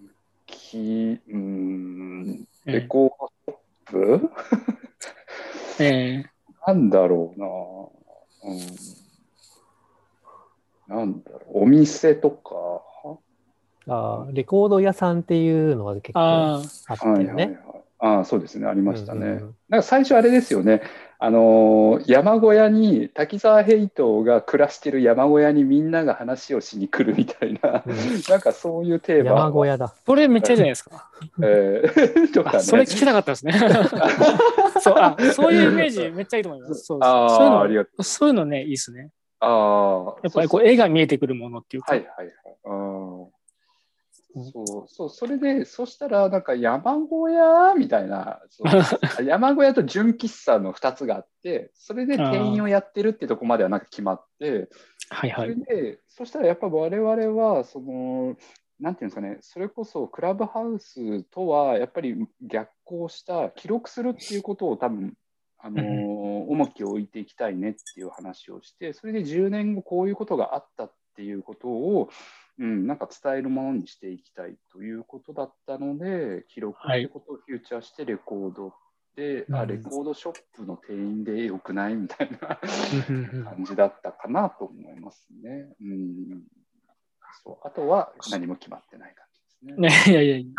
[0.46, 3.10] キうん、レコー
[3.46, 4.30] ドショップ、
[5.82, 6.30] ええ。
[6.66, 7.46] なんだろうな、
[10.90, 12.82] うん、なんだろう、お店とか、
[13.88, 17.22] あーレコード屋さんっていうのが結構あああ、ったよね。
[17.22, 17.58] はいはいはい、
[18.00, 19.20] ああそうですね、ありましたね。
[19.20, 20.82] うんうんうんなんか最初あれですよね、
[21.18, 27.96] あのー山小屋に滝沢平等が暮らしてる山小屋にみんなが話をしに来るみたいな、うん
[28.28, 29.94] なんかそういうテーマ山小屋だ。
[30.06, 31.10] これめっちゃいいじゃないですか。
[31.42, 32.58] えー とかね。
[32.58, 33.54] あそれ聞きたかったですね。
[34.80, 36.74] そうあそういうイメージめっちゃいいと思います。
[36.84, 39.10] そうそういうのそういうのね、いいですね。
[39.40, 41.92] ああ、やっぱりこう絵が見えてくるものっていうか。
[41.92, 42.34] はいはいはい。
[42.66, 43.35] うん
[44.42, 48.68] そうそう、それで、そしたら、なんか山小屋みたいな、そう
[49.24, 54.68] 山小屋と純喫茶の2つがあって、それで店員をやってるってとこまではなんか決まって、
[55.08, 55.48] そはいはい。
[55.48, 57.10] れで、そしたらやっぱ我々
[57.42, 58.36] は、その、
[58.78, 65.14] なんていうんですかね、それこそクラブハウスとはやっぱり逆行した、記録するっていうことを多分、
[65.58, 72.10] あのう重きを置いていきたいねっていう話をして、それで10年後こういうことがあったっていうことを、
[72.58, 78.72] うん、なんか伝えるものにしていきたいということだったので、記録ってことをフューチャーしてレコード
[79.14, 85.68] で、あうんレコードショップの店員でよくないみたいな感じだったかなと思いますね。
[85.80, 86.42] うん、
[87.44, 90.12] そうあとは何も決まってない感じですね。
[90.12, 90.52] ね、 いやいやい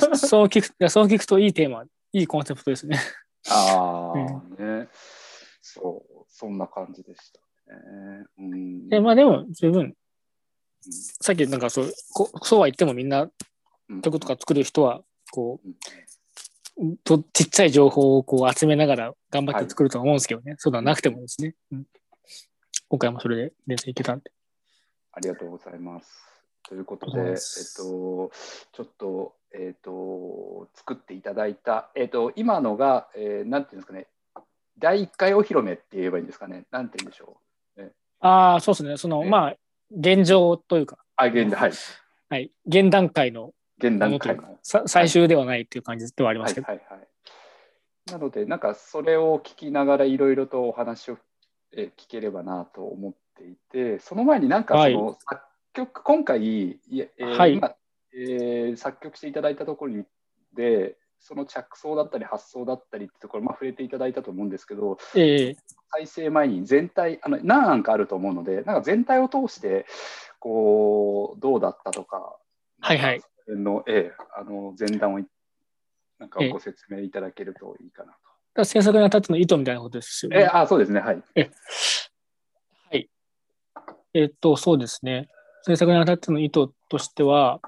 [0.00, 0.16] や。
[0.16, 2.98] そう聞くそう聞くといいテーマ、いいコンセプトですね。
[3.48, 4.88] ああ、ね。
[5.60, 7.40] そう、そんな感じでした
[7.74, 8.26] ね。
[8.38, 9.94] うん、でまあでも十分、うん
[10.90, 13.28] さっきなんかそうこそうは言ってもみんな
[13.88, 14.02] うん。
[14.02, 15.68] 曲とか作る人はこう
[17.04, 21.84] とちっちゃい情報をこう集めながら頑張って作るとは思うんですけどね、そうではなくてもですね、うん。
[22.88, 24.32] 今回もそれで全然いけたんで。
[25.12, 26.08] ありがとうございます。
[26.68, 28.30] ということで、えっと、ちょ
[28.84, 34.06] っと、えっと、作っていただいた、えっと、今のが、えーなんていうんですかね、
[34.78, 37.42] 第1回お披露目って言えばいいんですかね、なんて言うんでしょう。
[38.20, 38.96] ああ、そうですね。
[38.96, 39.56] その、ええまあ、
[39.96, 41.72] 現状というか、あ、現はい、
[42.28, 44.58] はい、現段階の現も段階の。
[44.62, 46.66] 最終ではないっていう感じではありまはいすけど。
[46.66, 47.08] はいはい。
[48.10, 51.18] なので、なんかそれを聞きながらいろいろとお話を
[51.72, 57.54] え聞ければなと思っていて、その前になんかその、作曲、今回、いええーはい。
[57.54, 57.74] 今
[58.14, 60.04] えー作曲していただいたところに
[60.54, 65.56] で、その着想だったり発想だったりってところ、まあ、触れていただいたと思うんですけど、ええ
[65.94, 69.86] 再生前に全体、あの何案かあると思うので、なんか全体を通して、
[70.40, 72.36] こう、どうだったとか、
[72.80, 75.26] はいはいそのええあの前段をい
[76.18, 78.18] なんかええご説明いただけるといいかなと。
[78.18, 78.22] だか
[78.54, 80.42] ら制作にあたっての意図みたいなことですよね。
[80.42, 81.22] えあそうですね、はい。
[81.34, 83.10] はい。
[84.14, 85.28] えっと、そうですね。
[85.62, 87.60] 制作にあたっての意図としては、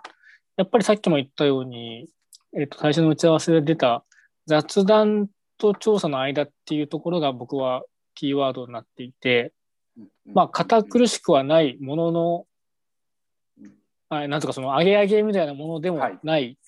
[0.57, 2.09] やっぱりさっきも言ったように、
[2.57, 4.05] えっと、最初の打ち合わせで出た
[4.47, 7.83] 雑談と調査の間っていうところが僕は
[8.15, 9.53] キーワードになっていて、
[10.33, 12.47] まあ、堅苦しくはないものの、
[13.61, 13.73] うん
[14.11, 16.19] あなんとかその上げ上げみたいなものでもはい。
[16.23, 16.59] ない、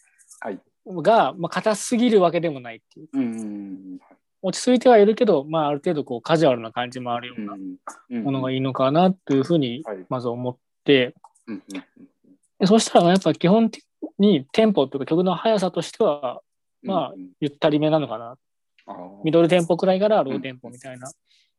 [0.40, 0.60] はい。
[0.86, 3.08] が、まあ、硬すぎるわけでもないっていう。
[3.12, 3.98] うんうん
[4.42, 10.06] 落ち着いてはいるけど、まあ、ある程度こうカジュアルな感じもあるようなうんものがいいのかなというふうにはい。
[10.08, 11.14] まず思って、
[12.64, 13.85] そしたらやっぱ基本的
[14.18, 16.40] にテンポというか曲の速さとしては
[16.82, 18.36] まあうんゆったりめなのかな。
[19.24, 21.10] ミドルテンポくらいからローテンポみたいな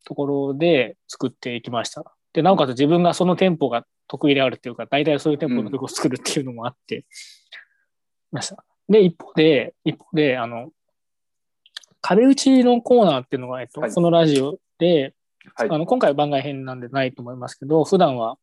[0.05, 2.15] ところで作っていきました。
[2.31, 7.05] で、なおかつ自分がそのテンポが得意であるっていうか、大体そういうテンポの曲を作るっていうのもあって、
[8.31, 8.63] ました。
[8.87, 10.69] で、一方で、一方で、あの、
[12.01, 15.13] 壁打ちのコーナーっていうのが、えっと、はいこのラジオで、
[15.55, 18.37] はいあの、今回は番外編なんでないと思いますけど、普段は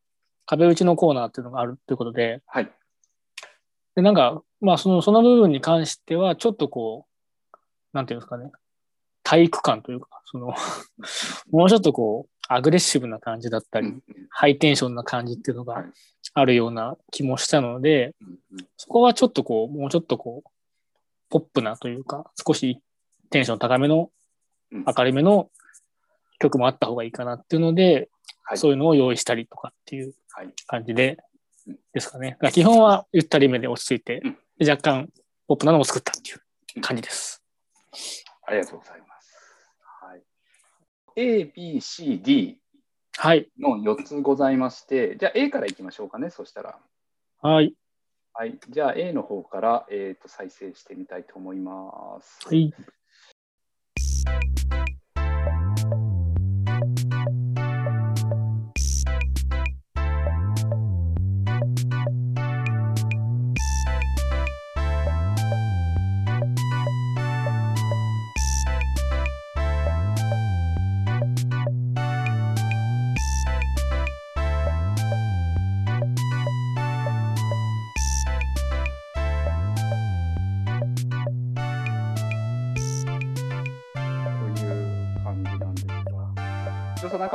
[0.44, 2.70] 壁打ちのコーナーっていうのがあるということで、はい。
[3.96, 7.06] で、なんか、まあ、その、その部分に関しては、ちょっとこ
[7.52, 7.56] う、
[7.92, 8.50] なんていうんですかね、
[9.22, 10.54] 体育感というか、その、
[11.50, 14.02] もうちょっとこう、アグレッシブな感じだったり、うん
[14.36, 15.84] ハイテンションな感じっていうのがはい
[16.36, 18.14] あるような気もしたので、
[18.76, 20.50] そこはちょっとこう、もうちょっとこう、
[21.30, 22.80] ポップなというか、少し
[23.30, 24.10] テンション高めの、
[24.72, 24.84] うん。
[24.84, 25.50] 明るめの
[26.40, 28.08] 曲もあった方がいいかなっていうので、
[28.42, 28.58] はい。
[28.58, 30.52] そういうのを用意したりとかっていうはい。
[30.66, 31.33] 感じでうん、
[31.92, 32.36] ですかね。
[32.52, 34.22] 基本はゆったりめで落ち着いて
[34.60, 35.08] 若干
[35.46, 37.42] ポップなのも作ったっていう感じです。
[38.46, 39.34] ありがとうございます。
[39.80, 40.22] はい、
[41.16, 42.58] A、B、C、D
[43.16, 43.48] はい。
[43.58, 46.78] の4つございまして、じゃあ A からいきましょうかね、そしたら。
[47.40, 47.74] はい。
[48.32, 52.40] はい、じゃあ A の方から、えー、と再生してみたいと思います。
[52.46, 52.74] はい。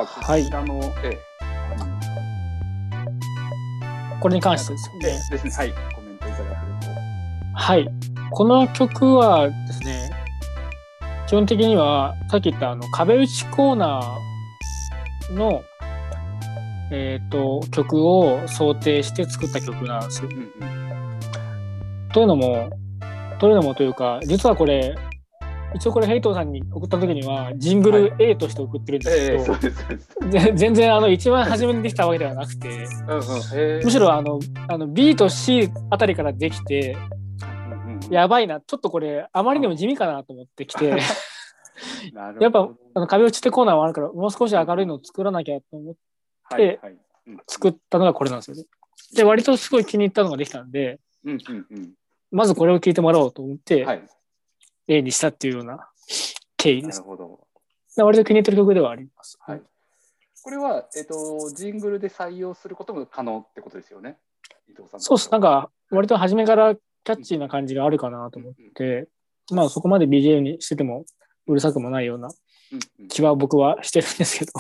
[0.06, 1.30] かこはいちらの、ええ
[4.20, 4.96] これに関してですね。
[5.02, 6.58] えですね、はい、コメントいただける
[7.54, 7.90] はい。
[8.32, 10.12] この曲はですね、
[11.28, 15.64] 基本的には、さっき言ったあの壁打ちコーナーの、
[16.92, 20.30] えっ、と、曲を想定して作った曲なんですよ。
[20.30, 20.36] と。
[20.36, 20.80] うんうん
[22.12, 22.72] というのも、
[23.40, 24.96] というのもというか、実はこれ、
[25.76, 30.46] 一応これヘイトーさんに送った時には、ジングル A として送ってるんですええけど、そうです、そうです。
[30.46, 32.84] ぜ 全然あの一番初めにできたわけではなくて、うんうん
[33.54, 33.82] ええ。
[33.84, 36.98] むしろあのあの B と C あたりからできて、
[37.42, 40.98] うんうんやばいな、ちょっとこれ、あまりにも地味かなと思ってきて、
[42.40, 46.00] やっぱあの壁打ちってコーナーはあるから、もう少し明るいのを作らなきゃと思って
[46.56, 48.64] はいはいうん作ったのがこれなんですよね。
[49.16, 51.94] で、割とすごい気に入ったのができたんで、うんうんうん。
[52.32, 54.04] まずこれを聞いてもらおうと思って、はい、
[54.90, 55.88] A にしたっていうような
[56.58, 57.00] 経緯です。
[57.00, 57.48] なるほど。
[57.96, 59.38] で割と気に入ってる曲ではあります。
[59.40, 59.62] はい。
[60.42, 64.18] これは、えっと、ジングルで採用することも可能ってことですよね？
[64.70, 65.00] 伊藤さん。
[65.02, 65.30] そうっす。
[65.32, 69.08] なんか、割と初めからキャッチーな感じがあるかなと思って、
[69.52, 71.06] まあそこまで BGM にしてても
[71.48, 72.30] うるさくもないような
[72.72, 74.52] うんうん気は僕はしてるんですけど、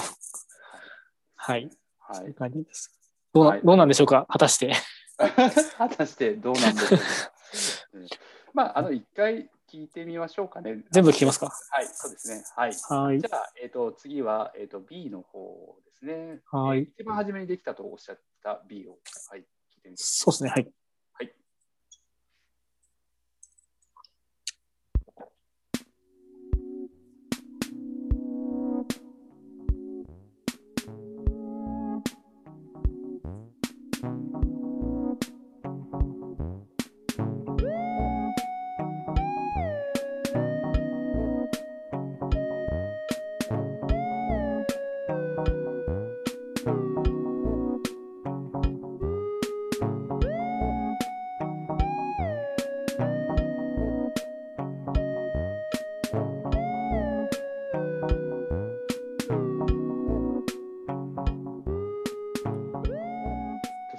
[1.36, 1.70] はい、
[2.14, 2.34] そういうはい。
[2.34, 2.92] 感じです。
[3.34, 4.26] どうな,、はいどうなんでしょうか？
[4.30, 4.74] 果たして。
[5.78, 7.06] 果たしてどうなんでしょうか？
[7.94, 8.08] うん
[8.54, 10.84] まあ、あの、一回聞いてみましょうかね。
[10.92, 11.52] 全部聞きますか？
[11.72, 12.44] はい、そうですね。
[12.56, 12.74] はい。
[12.90, 13.28] はいじ。
[13.28, 16.40] ゃあ、えっと、次は、えっと、B の方ですね。
[16.52, 18.98] はいえー一番初めにできたとおっしゃった B を、
[19.30, 20.50] はい、聞いてみてそうですね。
[20.50, 20.64] はい。
[20.64, 20.74] はい。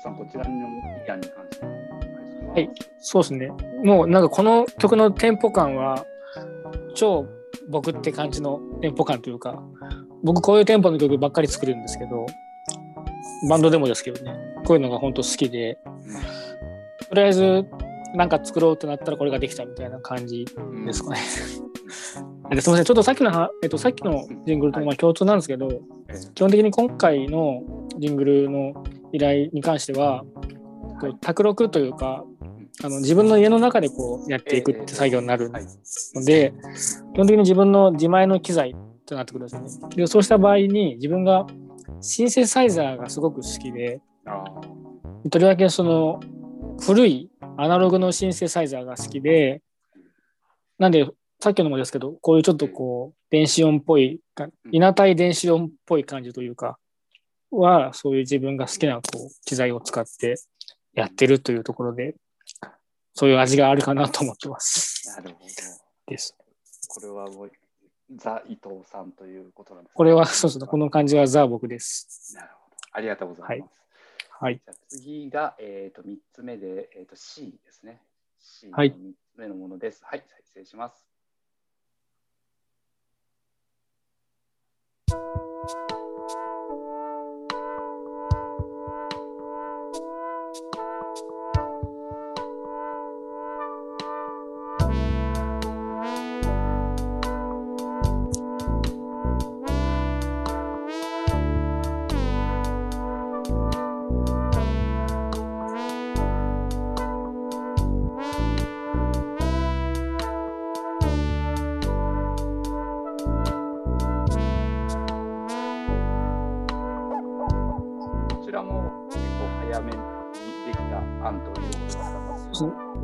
[0.00, 1.28] さん、こちらの意見に関し
[1.60, 1.66] て。
[2.52, 3.48] はいそうですね。
[3.84, 6.04] もうなんかこの曲のテンポ感は、
[6.94, 7.26] 超
[7.68, 9.62] 僕って感じのテンポ感というか、
[10.22, 12.26] 僕こういうテンポの曲ばっかり作るんですけど、
[13.48, 14.34] バンドでもですけどね、
[14.66, 15.78] こういうのが本当好きで、
[17.08, 17.66] とりあえず
[18.14, 21.20] なんか作ろうってなったらこれができたみたいな感じうんですかね。
[22.50, 25.80] ですみません、ちょっとさっきのは、えっと、さっきのジングルとまあ共通なんですけど、えー
[26.34, 27.62] 基本的に今回の
[28.00, 28.74] ジングルの
[29.12, 30.24] 依頼に関しては、
[31.00, 32.24] こう卓録というか、
[32.82, 35.64] あの自分の家の中でこうやっていくって作業になるはい。
[36.14, 36.54] ので、
[37.14, 38.74] 基本的に自分の自前の機材
[39.06, 39.96] となってくるんですよね。
[39.96, 41.46] でそうした場合に自分が
[42.00, 44.00] シンセサイザーがすごく好きで、
[45.30, 46.20] とりわけその
[46.80, 49.62] 古いアナログのシンセサイザーが好きで、
[50.78, 51.06] なんで
[51.40, 56.78] さっきのもですけど、こういうちょっとこう電子音っぽいか、稲体電子音っぽい感じというか、
[57.50, 60.36] はそういう自分が好きなこう機材を使って
[60.94, 62.16] やってるというところで、
[63.14, 65.08] そういう味があるかなと思ってます。
[65.08, 65.46] なるほど。
[66.06, 66.36] です。
[66.88, 67.50] これはもう
[68.16, 72.34] ザ・伊藤さんということなんですねこれはそうですね、この感じはザ・僕です。
[72.34, 72.76] なるほど。
[72.92, 73.72] ありがとうございます。
[74.40, 74.54] はい。
[74.56, 78.00] じゃあ次が、えー、と3つ目で、えー、と C ですね。
[78.40, 80.02] C のはい3つ目のものです。
[80.04, 81.04] はい、再生します。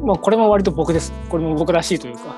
[0.06, 1.12] まあ、これも割と僕です。
[1.28, 2.36] これも僕らしいというか、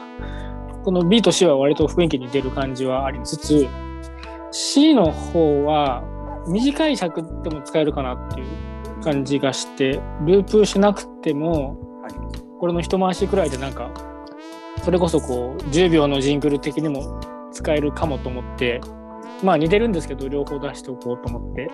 [0.85, 3.69] この B と C は割と雰囲気に出る感じはありつつ、
[4.51, 6.03] C の方は
[6.49, 8.47] 短い尺でも使えるかなっていう
[9.03, 12.13] 感じがして、ループしなくても、はい。
[12.59, 13.91] これの一回しくらいでなんか、
[14.83, 17.21] それこそこう10秒のジングル的にも
[17.53, 18.81] 使えるかもと思って、
[19.45, 21.69] まあ似てるんですけど、両方出しておこうと思って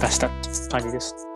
[0.00, 1.27] 出したっていう感じです。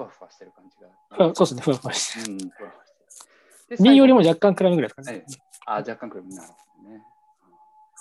[0.00, 0.88] ふわふわしてる感じが。
[1.28, 2.30] あそうですね、ふわふわして。
[2.30, 2.92] うん、ふわふわし
[3.68, 3.76] てる。
[3.76, 5.18] で B よりも若干暗めぐらいですかね。
[5.18, 5.26] はい
[5.66, 7.04] あ、若干これ、なるほどね。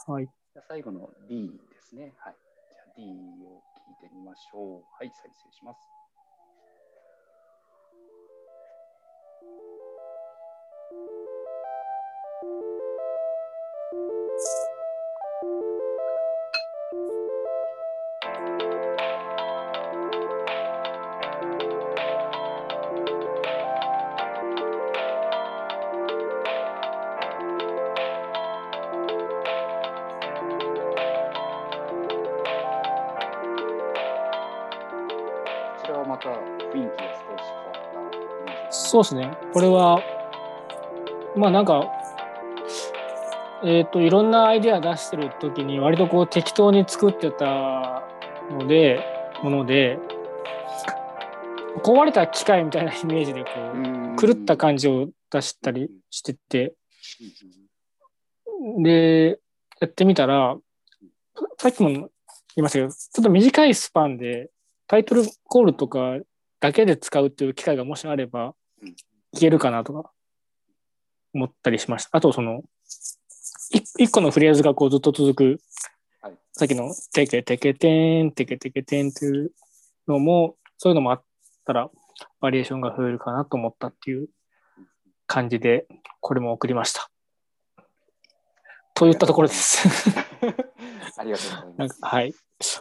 [0.07, 0.25] はい。
[0.25, 2.13] じゃあ最後の D ですね。
[2.17, 2.35] はい。
[2.73, 3.03] じゃあ D
[3.45, 4.83] を聞いてみましょう。
[4.97, 5.79] はい、再生します。
[38.89, 39.37] そうですね。
[39.53, 40.01] これは、
[41.35, 41.91] まあなんか、
[43.63, 48.01] えっ、と、いろんなアイデア出してる時に割とこう適当に作ってた
[48.49, 48.99] ので、
[49.43, 49.99] もので、
[51.83, 53.49] 壊れた機械みたいな イメージでこ
[54.15, 56.73] う、狂った感じを出したりしてて、
[58.79, 59.39] で、
[59.79, 60.57] やってみたら、
[61.59, 62.09] さっきも言
[62.57, 64.49] いましたけど、ちょっと短いスパンで
[64.87, 66.17] タイトルコールとか
[66.59, 68.53] だけで使うっていう機会がもしあればうん、
[69.33, 70.11] いけるかなとか
[71.33, 72.17] 思ったりしました。
[72.17, 72.63] あと、その、
[73.71, 75.43] い一個のフレーズがこうずっと続く、
[76.21, 79.51] はいさっきのテケテケテン、テケテケテンっていう
[80.07, 81.23] のも、そういうのもあっ
[81.65, 81.89] たら、
[82.41, 84.27] バリエーションが増えるかなと思ったっていう
[85.25, 85.87] 感じで、
[86.19, 87.08] これも送りました。
[88.99, 89.87] といったところです。
[91.17, 91.99] ありがとうございます。
[92.01, 92.33] かはい。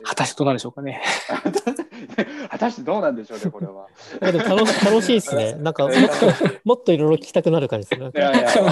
[0.03, 1.01] 果たしてどうなんでしょうかね。
[2.51, 3.87] 果たしてどうなんでしょうね、これは。
[4.21, 5.55] 楽し楽しいですね。
[5.63, 6.01] なんかもっと
[6.65, 8.11] もっといろいろ聞きたくなる感じですね。
[8.15, 8.67] いやいや、でも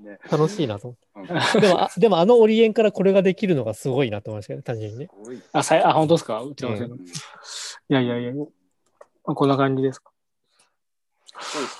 [0.00, 1.60] ね、楽しいなと思うんって。
[1.60, 5.08] でも、あでもあのオリエンからこれができるのがすごいなと思いましたけど、単純にね。
[5.52, 6.40] あ、さいあ本当ですか？
[6.42, 6.88] うちのせい
[7.88, 8.44] やいやいや、ま
[9.26, 10.10] あ、こんな感じですか。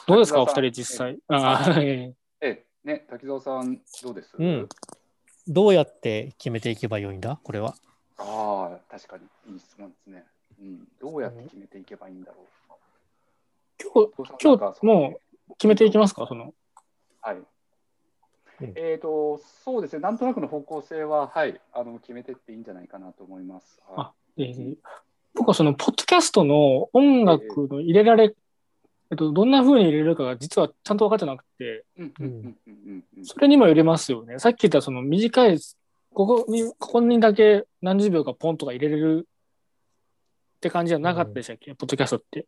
[0.06, 1.16] どうですか、お二人実際。
[1.28, 2.14] あはいええ、
[2.84, 4.34] ね、滝沢さん、どうです？
[4.38, 4.68] うん。
[5.48, 7.38] どうやって決めていけばよいんだ？
[7.42, 7.74] これは。
[8.18, 9.24] ああ、確かに
[9.54, 10.24] いい質問ですね。
[10.60, 12.46] うん、どうやって決めていけばいいんだろう。
[13.82, 15.18] 今日、今日も
[15.48, 16.26] う決めていきますか？
[16.26, 16.52] その。
[17.22, 17.36] はい。
[17.36, 17.44] うん
[18.76, 23.80] えっ、と、そうですね、なんとなくの方向性は、はい、あの決めてっていいんじゃないかなと思います。
[23.88, 24.76] はあえー
[25.36, 28.36] 僕はその、ポッドキャストの音楽の入れられ、
[29.10, 34.38] えっと、どんな風に入れるかが実はちゃんと分かってなくて、い、うんうんうんうんうんそれにも入れますよね。
[34.38, 35.58] さっき言ったその短い、
[36.12, 39.28] ここに、ここにだけ何十秒かポンとか入れれる
[40.56, 42.46] って感じじゃなかったでしたっけ、ポッドキャストって。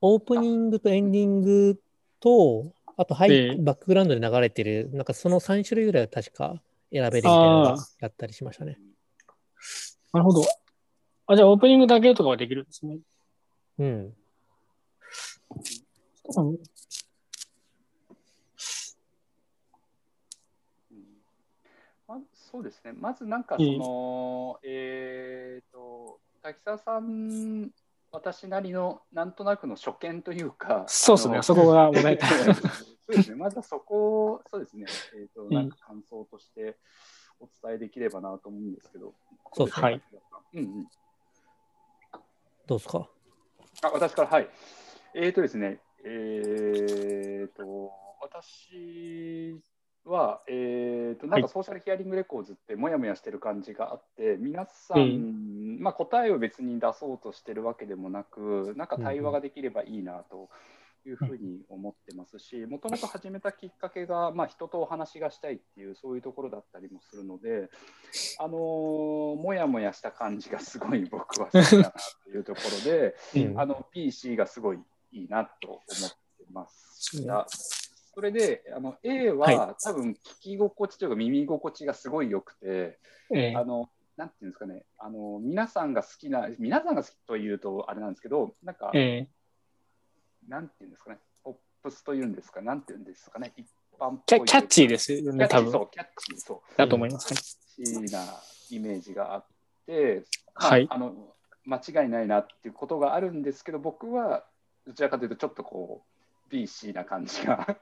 [0.00, 1.80] オープニングとエンディング
[2.20, 6.60] と、あとハイ、ええバックグラウンドで流れてる、なんかその3種類ぐらいは確か
[6.92, 8.78] 選べるみたいなのがやったりしましたね。
[10.12, 10.42] なるほど。
[11.26, 12.98] あ、じゃあオープニングだけとかはできるんですね。
[13.78, 14.14] うん。
[15.50, 16.48] うん。
[16.48, 16.58] うん
[22.08, 27.70] まそうですね、まずなんかその、えっ、と、滝沢さん、
[28.12, 32.30] 私なりのなんとなくの初見というか、そうですね、そこがもらいたい。
[33.08, 35.54] そうですね、まずはそこを、そうですね、えーと、ん。
[35.54, 36.78] なんか感想として
[37.40, 39.14] お伝えできればなと思うんですけど、
[39.52, 39.82] そうですね。
[39.82, 40.02] はい。
[40.54, 40.88] うんうん、
[42.66, 43.08] どうですか？
[43.82, 44.48] あ私から、はい。
[45.18, 47.90] えーとですね、えーと、
[48.20, 49.58] 私
[50.04, 60.50] は、えーと、なんかソーシャルヒアリングレコーズってもやもやしてる感じがあって、皆さん、うまあ、答えを別に出そうとしてるわけでもなく、なんか対話ができればいいなと。
[61.08, 67.70] いうふうに思ってますし、もともと始めたきっかけが、まあ、人とお話がしたいっていう、そういうところだったりもするので、
[68.40, 71.92] あのーもやもやした感じがすごい僕は好きだな
[72.24, 73.60] というところで、うん。
[73.60, 74.78] あの PC がすごい
[75.16, 77.22] いいなと思ってます。
[77.24, 82.98] が、それであの A は、は多分聞き心地というか耳心地がすごい良くて、
[83.34, 83.54] ええ。
[83.56, 84.84] あのなんていうんですかね。
[84.98, 89.28] あの、皆さんが好きな、皆さんが好きというとあれなんですけど、なんか、ええ。
[90.48, 93.66] なんていうんですかね、ポップスというんですか、なんていうんですかね、一
[93.98, 95.70] 般っぽいキャキャッチーでですよね、多分。
[95.70, 96.78] そう、キャッチー、そう。
[96.78, 97.26] だと思います。
[97.28, 98.24] キャッチーな
[98.70, 99.46] イメージがあっ
[99.84, 101.14] て、まあはいあの
[101.66, 104.46] 間違いないなっていうことがあるんですけど、僕は
[104.86, 106.16] どちらかというと、ちょっとこう、
[106.48, 107.76] BC な感じが。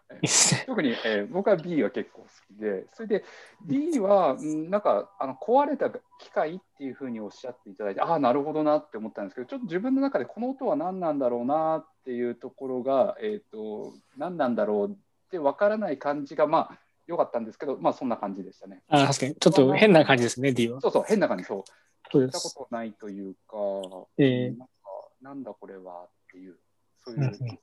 [0.66, 3.24] 特に、えー僕は B は結構好きで、それで
[3.66, 14.96] D は、うんなんかあの壊れた機械っていうふうにおっしゃっていただいて、ああ、なるほどなって思ったんですけど、ちょっと自分の中でこの音は何なんだろうなっていうところが、えー、と何なんだろうっ
[15.30, 18.82] て分からない感じが、まあ、良かったんですけど、まあ、そんな感じでしたね。
[18.88, 19.34] あ確かに。
[19.34, 20.80] ちょっと変な感じですね、D は。
[20.80, 22.16] そうそう、変な感じ、そう。
[22.16, 22.38] 聞いた。
[22.38, 23.57] ことないというか、
[24.18, 24.66] ええなんか
[25.20, 26.57] なんだこれはっていう、
[27.05, 27.59] そういう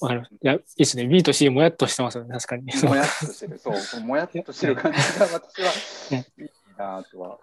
[0.00, 0.32] わかります。
[0.34, 1.06] いや、いいですね。
[1.06, 2.64] B と C もやっとしてますよね、確かに。
[2.88, 5.68] もやっとしてる、そう、 もやっとしてる感じが私は
[6.10, 7.38] いいなとは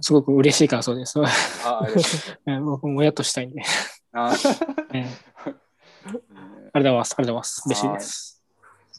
[0.00, 1.18] すごく嬉しい感想です。
[1.64, 1.80] あ
[2.62, 3.62] 僕もやっとしたいんで。
[4.12, 4.32] ああ
[4.92, 5.10] りが
[6.04, 7.14] とうございます。
[7.18, 7.62] ありがとうございます。
[7.66, 8.42] 嬉しいです。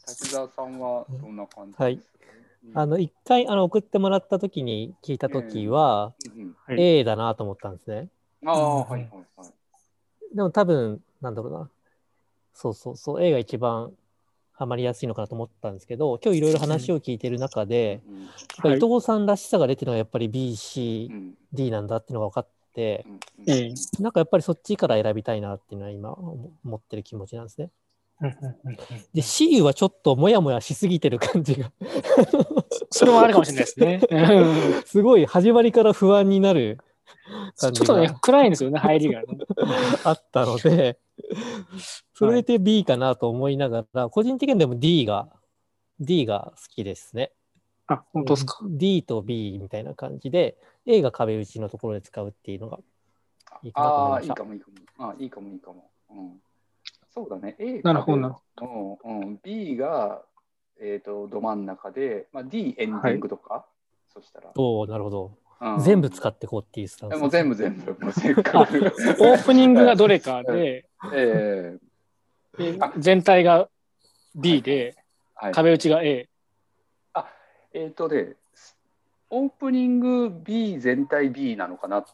[0.06, 2.18] 滝沢さんはどんな感じはいですか？
[2.64, 8.08] うんあの、一回あの送ってもらった時に聞いた時は、うんはい A だなと思ったんですね。
[8.44, 9.50] ああ、はいはいはい。
[10.34, 11.70] でも多分、なんだろうな。
[12.54, 13.92] そうそうそう、A が一番
[14.52, 18.22] ハマりやすいのかなと思ったんですけど、今日いろいろ話を聞いてる中で、うん。
[18.22, 18.30] やっ
[18.62, 21.34] ぱり伊藤さんらしさが出てるのはやっぱり B、C う、ん。
[21.52, 23.06] D なんだっていうのが分かって、
[24.00, 27.70] なんかやっぱりそっちから選びたいなっていうのは今思思ってる気持ちなんですね。
[29.14, 31.70] で、C はちょっとモヤモヤしすぎてる感じが、
[32.90, 34.00] それもあるかもしれないですね。
[34.10, 34.82] うん。
[34.86, 36.78] すごい始まりから不安になる
[37.56, 39.26] 感じがっとね、暗いんですよね、入りがね。
[40.04, 40.98] あったので、
[42.14, 45.28] それで B かなと思いながら、個人的にでも D が、
[46.00, 47.32] D が好きですね。
[47.86, 52.78] あ、本当ですか？D と B みたいな感じで、A が壁打ちのところで使うっていうのが
[53.62, 55.08] いいかなと思いああ、ましたいいかもいいかも。
[55.10, 55.90] あいいかもいいかも。
[56.10, 56.42] うん、
[57.10, 57.56] そうだね。
[57.58, 60.22] A なるほどなるうんうん、B が、
[60.80, 63.66] えー、とど真ん中で、まあ、D エンディングとか、
[64.12, 64.50] そしたら。
[64.56, 65.47] おおなるほど。
[65.60, 67.16] うん全部使っていこうっていうスタンス。
[67.16, 67.96] もう全部全部。
[68.00, 68.78] もうせっかく。
[69.18, 71.76] オープニングがどれかで、え
[72.56, 73.68] であ全体が
[74.36, 76.28] B で、ーはい、壁打ちが A。
[77.74, 78.34] えっ、とね、
[79.30, 82.06] オープニング B 全体 B なのかなっ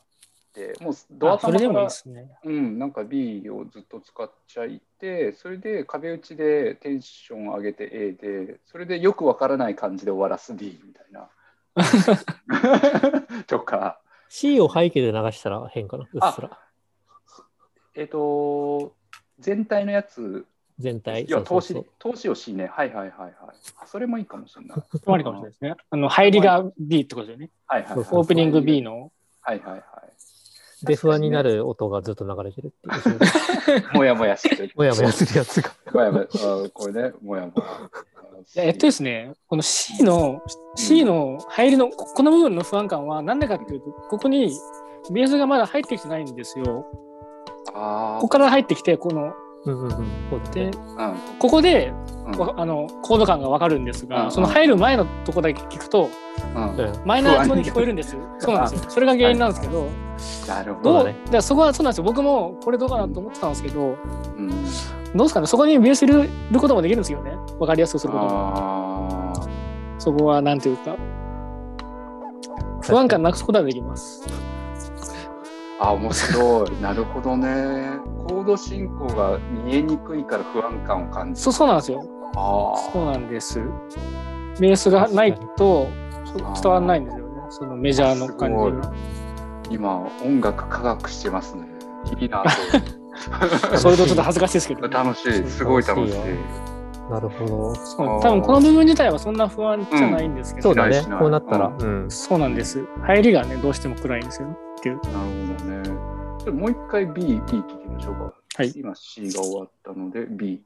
[0.52, 2.30] て、もうドア頭からね。
[2.44, 11.30] うん、なんか B をずっと使っちゃいて、それで壁打ちでテンション上げて A で、それでよくわからない感じで終わらす D みたいな。
[13.46, 16.04] とか、C を背景で流したら変かな？
[16.04, 16.58] うっすら。
[17.94, 18.94] えっ、と、
[19.38, 20.46] 全体のやつ、
[20.78, 21.24] 全体？
[21.24, 22.66] いや、投資そうそうそう、投資を C ね。
[22.66, 23.34] はいはいはいはい。
[23.80, 24.82] あそれもいいかもしれない。
[24.90, 25.74] それもありかもしれないですね。
[25.90, 27.50] あの、入りが B ってことですよね。
[27.66, 28.06] はいはい、はい。
[28.10, 29.12] オープニング B の。
[29.40, 29.82] はいはいはい。
[30.84, 33.20] で、不安になる音がずっと流れてるっていう。
[33.94, 34.72] もやもやしてる。
[34.74, 35.70] もやもやするやつが。
[35.92, 37.90] もやもや、あこれね、もやもや。
[38.56, 40.42] いやえっとですね、この C の、
[40.76, 44.52] C の入りの、ここの部分の不安感は何でかっていうと、ここに
[45.12, 46.86] ベースがまだ入ってきてないんですよ。
[47.74, 49.32] あここから入ってきて、この、
[50.52, 50.70] で。
[51.38, 51.92] ここで、
[52.56, 56.10] あの、コード感がわかるんですが、うんその入る前のとこだけ聞くと、
[57.04, 58.16] マイナー調に聞こえるんです。
[58.38, 58.90] そうなんですよ。
[58.90, 59.88] それが原因なんですけど、
[60.46, 60.98] なるほど。
[60.98, 61.18] そうだね。
[61.24, 62.04] だからそこはそうなんですよ。
[62.04, 63.96] 僕もこれどうかなと思ってたんですけど、
[64.36, 64.50] うん、
[65.14, 67.32] どうですかね、そこにベース入れることもできるんですよね。
[67.58, 68.30] わかりやすくすることも。
[68.30, 69.32] あ
[69.98, 70.96] そこはなんていうか、
[72.82, 74.26] 不安感なくすことはできます。
[75.78, 76.80] あ、面白い。
[76.80, 77.98] なるほどね。
[78.26, 81.44] コード進行が見えにくいから不安感を感じる。
[81.44, 82.02] そうそうなんですよ。
[82.36, 83.60] あそうなんです。
[84.60, 85.88] ベースがないと
[86.62, 87.42] 伝わらないんですよね。
[87.50, 88.50] そのメジャーの感
[89.70, 89.74] じ。
[89.74, 91.68] 今、音楽科学してますね。
[92.18, 92.50] いいなと。
[93.76, 95.44] それとちょっと恥ずかしいですけど、楽しい。
[95.44, 96.14] すごい楽しい。
[97.10, 97.74] なるほど。
[97.74, 101.04] そう多分この部分自体はそんな不安じゃないんですけど、そうだね。
[101.18, 101.66] こうなったら。
[101.66, 102.10] ううん。
[102.10, 102.84] そうなんです。
[103.02, 104.96] 入りがね、どうしても暗いんですよっていう。
[104.96, 105.08] なる
[105.58, 106.60] ほどね。
[106.60, 108.34] もう一回 B、B 聞きましょうか。
[108.56, 110.62] はい今 C が終わったので B。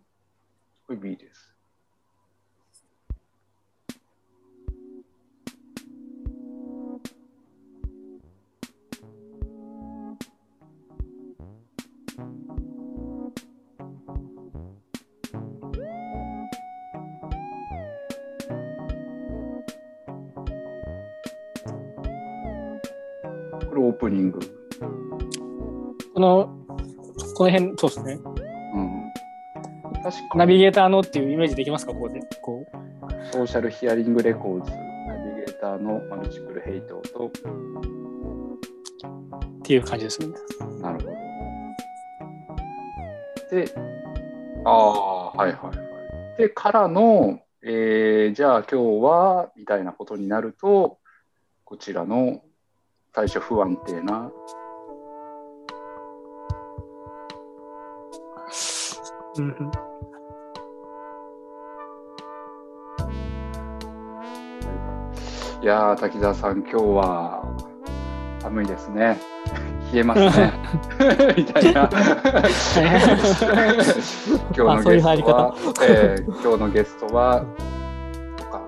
[0.87, 1.48] これ B です。
[23.99, 24.41] プニング。
[26.15, 26.49] この、
[27.35, 28.19] この辺、そうですね。
[28.75, 29.13] うん。
[30.03, 32.21] 確かナにビゲーターのっていうイメージできますか、ここで。
[32.43, 32.89] こう
[33.33, 37.31] ソーシャルヒアリングレコーズ、ナビゲーターのマルチプルヘイトと、っ
[39.63, 40.35] ていう感じですよね。
[40.81, 41.13] なるほど。
[43.51, 43.73] で、
[44.65, 45.85] ああ、はいはいは
[46.37, 46.39] い。
[46.39, 50.99] で、からの、えーじゃあ今日は、みたいなことになると、
[51.65, 52.41] こちらの
[53.19, 54.31] 最初不安定な、
[65.61, 67.43] いやー、滝沢さん、今日は
[68.39, 69.19] 寒いですね。
[69.93, 70.53] 冷えますね。
[71.37, 71.91] みたいな。
[74.55, 77.45] 今日のゲストは、えー今日のゲストは、
[78.37, 78.63] とか。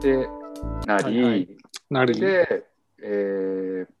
[0.00, 0.28] で、
[0.86, 1.55] なり、はいはい
[1.90, 2.64] なるで、
[3.02, 3.92] えー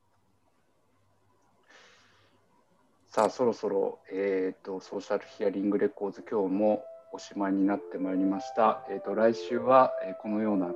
[3.08, 8.84] さあ、そろそろ、えーと、ソーシャルヒアリングレコーズ、今日もおしまいになってまいりました。
[8.90, 10.72] えーと、来週は、えーこのような、えー、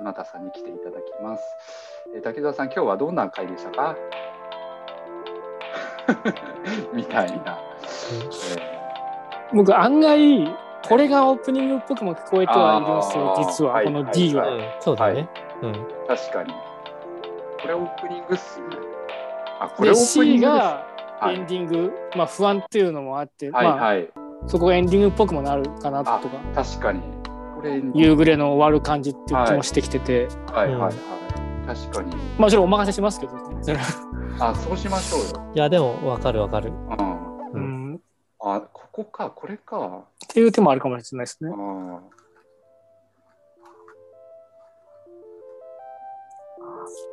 [0.00, 1.42] あなたさんに来ていただきます。
[2.14, 3.96] えー滝沢さん、今日はどんな回でしたか？
[6.94, 7.58] みたいな。
[8.56, 8.80] え
[9.52, 10.56] 僕、案外、
[10.88, 14.48] これがオープニングっぽくも聞こえてはいるんですよ実は、はいこの D は。
[14.48, 15.28] うんそうだね。
[15.62, 15.72] うん。
[15.72, 16.52] ー確かに。
[17.62, 18.66] これオープニングっすね。
[19.60, 20.58] あ、これオで、ープニン C グです。
[20.58, 20.86] が
[21.20, 24.10] はいエンディング、まあ不安っていうのもあって、はいまあはい。
[24.46, 27.00] そこがエンディングっぽくもなるかなとあか、確かに。
[27.54, 30.94] これ、夕暮れの終わる感じっていう気もしてきてて、はいはいはい。
[31.66, 32.16] 確かに。
[32.38, 33.58] まあちろんお任せしますけどね。
[33.60, 33.84] それは
[34.48, 35.52] あ、そうしましょうよ。
[35.54, 36.72] いや、でも、わかるわかる。
[36.72, 37.92] うん。
[37.92, 38.00] うん、
[38.40, 40.04] あ、ここか、これか。
[40.24, 41.50] っていう手もあるかもしれないですね。
[41.52, 42.00] あ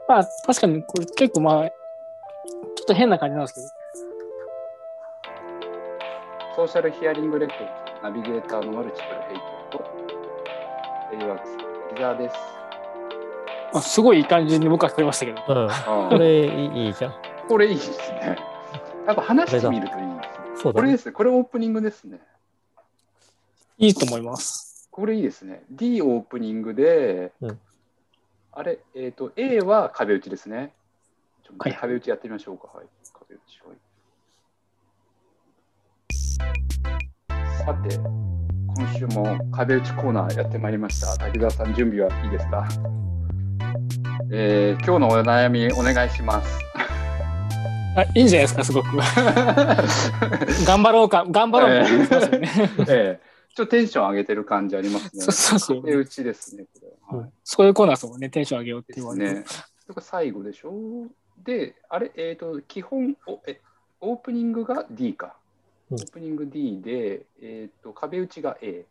[0.07, 1.71] まあ確かにこれ結構まあ、ちょ
[2.83, 3.67] っと変な感じなんですけど、
[6.55, 7.57] ソーシャルヒアリングレコー
[8.01, 9.37] ド、ナビゲーターのマルチプルヘイ
[9.71, 9.83] トと、
[11.11, 11.57] レイワークス、
[11.95, 12.35] ギザーです。
[13.73, 15.69] まあ、すごいいい感じに僕は聞こえましたけど、うん。
[15.69, 17.13] あこれいいいいじゃん。
[17.47, 18.37] これいいですね。
[19.05, 20.21] やっぱ話してみるといいですね。
[20.55, 20.97] そうだねこれで。
[20.97, 21.11] すね。
[21.11, 22.19] これオープニングですね。
[23.77, 24.87] いいと思います。
[24.89, 25.63] これいいですね。
[25.69, 27.59] D オープニングで、うん
[28.59, 30.73] あれ、えっ、と、A は壁打ちですね。
[31.45, 32.69] ちょはい壁打ちやってみましょうか。
[32.75, 32.87] はい。
[33.13, 33.61] 壁打ち。
[37.29, 37.95] はい、さて、
[38.75, 41.15] 今週も壁打ちコーナーやってまいりました。
[41.17, 42.67] 滝沢さん、準備はいいですか？
[44.31, 46.59] えー今日のお悩みお願いします。
[47.95, 48.87] あいいんじゃないですか、すごく。
[50.65, 52.49] 頑張ろうか、頑張ろうか、ええしますよね。
[52.89, 55.21] ええちょっとテンション上げてる感じありますね。
[55.21, 56.86] そうそうそう壁打ちですね、これ。
[57.07, 59.27] はいそういうコーナーですもんね、テンション上げようってで言われて。
[59.27, 59.65] すね。
[59.79, 61.07] それが最後でしょ？
[61.43, 63.61] で、あれ、えっ、と、基本おえ、
[64.01, 65.37] オープニングが D か。
[65.89, 68.85] うんオープニング D で、えっ、と、壁打ちが A。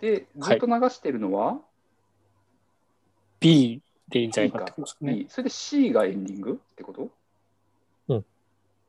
[0.00, 1.58] で、ずはいっと流してるのは
[3.40, 5.14] ？B でいいんじゃないかってことですね。
[5.14, 5.26] B。
[5.30, 7.08] それで C がエンディングってこと？
[8.08, 8.26] うん。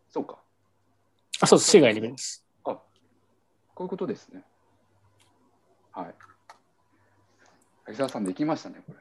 [0.10, 0.38] そうか。
[1.39, 2.44] あ、そうです、C がエレベです。
[2.66, 2.82] あ、こ
[3.80, 4.44] ういうことですね。
[5.94, 6.16] はい。
[7.86, 9.00] 滝沢さん、できましたね、これ。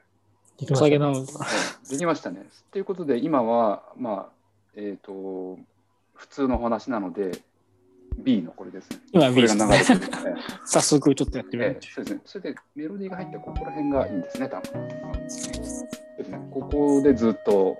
[0.55, 1.55] おできましたね
[1.89, 2.45] できましたね。
[2.71, 4.33] ということで、今は、まあ、
[4.75, 5.57] えっ、と、
[6.13, 7.41] 普通のお話なので、
[8.17, 8.97] B のこれですね。
[9.11, 11.87] 今こ B れですねが流れてる、え早速ちょっとやってみええるえ。
[11.87, 12.21] そうですね。
[12.25, 14.87] それでメロディーが入ったここら辺がいいんですね、多分。
[14.87, 16.39] ですね。
[16.51, 17.77] ここでずっと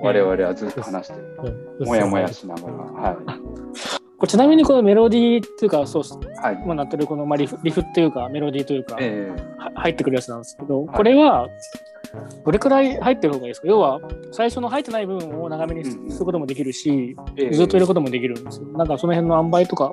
[0.00, 2.74] 我々はずっと話してもやもやしながら。
[2.74, 3.93] はい。
[4.24, 6.02] ここれちなみにこのメロディーっていうか、そう
[6.40, 6.60] はい。
[6.64, 11.48] 今なってるこの、まあ、リフリフっていうか、メロディーというか、えは入ってくるやつなんですけど、これは、
[12.44, 13.68] どれくらい入ってる方がいいですか？
[13.68, 14.00] 要は、
[14.32, 18.66] 最初の入ってない部分を長めにすることもできるし、えずっといることもできるんですよ。
[18.68, 19.92] なんかその辺の塩梅とか、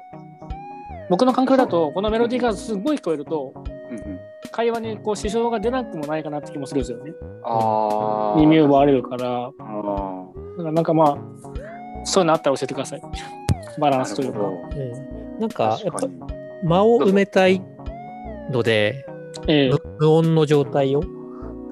[1.09, 3.59] 僕の感覚だと、このメロディーがすごい聞こえると、う
[3.93, 4.19] んうん
[4.53, 7.13] 会話にこう支障が出なくもないかなって気もするんですよね。
[7.43, 8.37] ああ。
[8.37, 9.51] 耳を奪われるから、ああ。
[9.51, 11.17] だからなんかまあ、
[12.03, 13.01] そういうのあったら教えてください。
[13.79, 14.39] バランスというか。
[14.75, 14.93] え
[15.37, 16.07] えなんか、やっぱ。
[16.63, 17.61] 間を埋めたい
[18.51, 19.05] ので、
[19.47, 21.03] ええ無無音の状態を。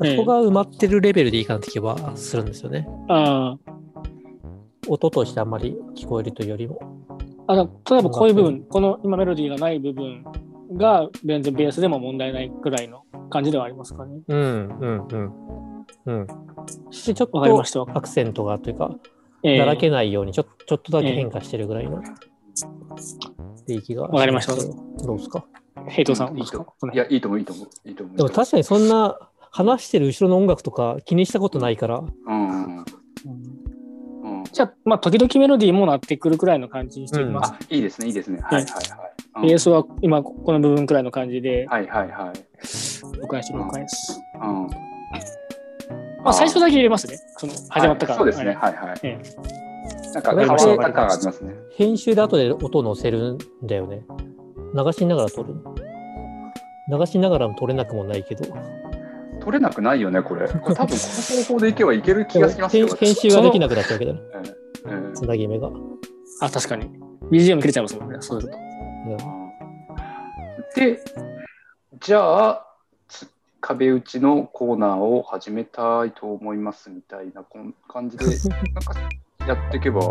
[0.04, 2.88] ええそこが埋まってるレベルでいいかなって気はするんですよね。
[3.10, 3.58] あ
[4.88, 6.80] 音としてあんまり聞こえるというよりも。
[7.48, 7.62] あ、例
[7.98, 10.24] えばこういう部分、この今メロディーがない部分
[10.74, 14.20] が全然ベースでも問題ないくらいの感じではありますかね。
[14.28, 15.86] うん、うん、うん。
[16.06, 16.28] うん。
[16.92, 22.02] しちょっわかりましたとアクセントがというか、ええだらけないようにちょちょっとだけ変化してるぐらいの
[23.66, 24.62] でいい気がわかりましたど
[25.06, 25.46] どうですか？
[25.88, 27.70] ヘイトさん、いいといや、いいと思う、いいと思う。
[27.86, 28.18] いいと思う。
[28.18, 29.18] でも確かにそんな
[29.52, 32.50] 話してる後ろの音楽とか気にしたことないから、うん。
[32.50, 32.78] うん。
[32.80, 37.54] うんじゃあ、まあ、時々メロディーもなってくるくらいの感じにしておきます。
[37.54, 38.40] あ、いいですね、いいですね。
[38.42, 39.48] はいはいはい。
[39.48, 42.34] ベースは今この部分くらいの感じで、はいはいはい。
[43.22, 44.22] 了解です、了解です。
[44.42, 44.89] うん。
[46.24, 47.18] まあ、最初だけ入れますね。
[47.38, 48.20] その始まったから。
[48.22, 49.00] はいそうですね、はいはいはい。
[49.04, 49.22] え
[50.14, 51.56] なんか変わった感がありますね。
[51.76, 54.06] 編集で後で音を乗せるんだよね。
[54.76, 55.56] 流しながら撮る。
[56.92, 58.46] 流しながらも撮れなくもないけど、
[59.40, 60.48] 取れなくないよね、これ。
[60.48, 62.88] これ多分この方法でいけばいける気がしますよ。
[62.88, 64.20] 編編集ができなくなっちゃうけどね、
[64.86, 65.70] うんうんつなぎ目が。
[66.42, 66.90] あ、確かに。
[67.32, 68.18] BGM 切れちゃいますもんね。
[68.20, 68.60] そうすると。
[70.76, 71.00] で、
[72.00, 72.69] じゃあ、つ
[73.62, 78.94] 壁打ちのコーナーを始めたいと思いますみたいなこん感じで、なんか
[79.48, 80.02] やっていけば、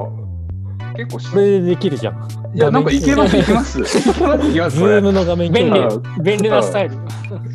[0.97, 2.15] 結構しこれでできるじゃん。
[2.55, 3.81] いや、なんかいけます、いけます。
[3.81, 5.03] いけます、いけます、ズー。
[5.03, 5.81] ムの画面便利
[6.23, 6.97] 便利なスタイル。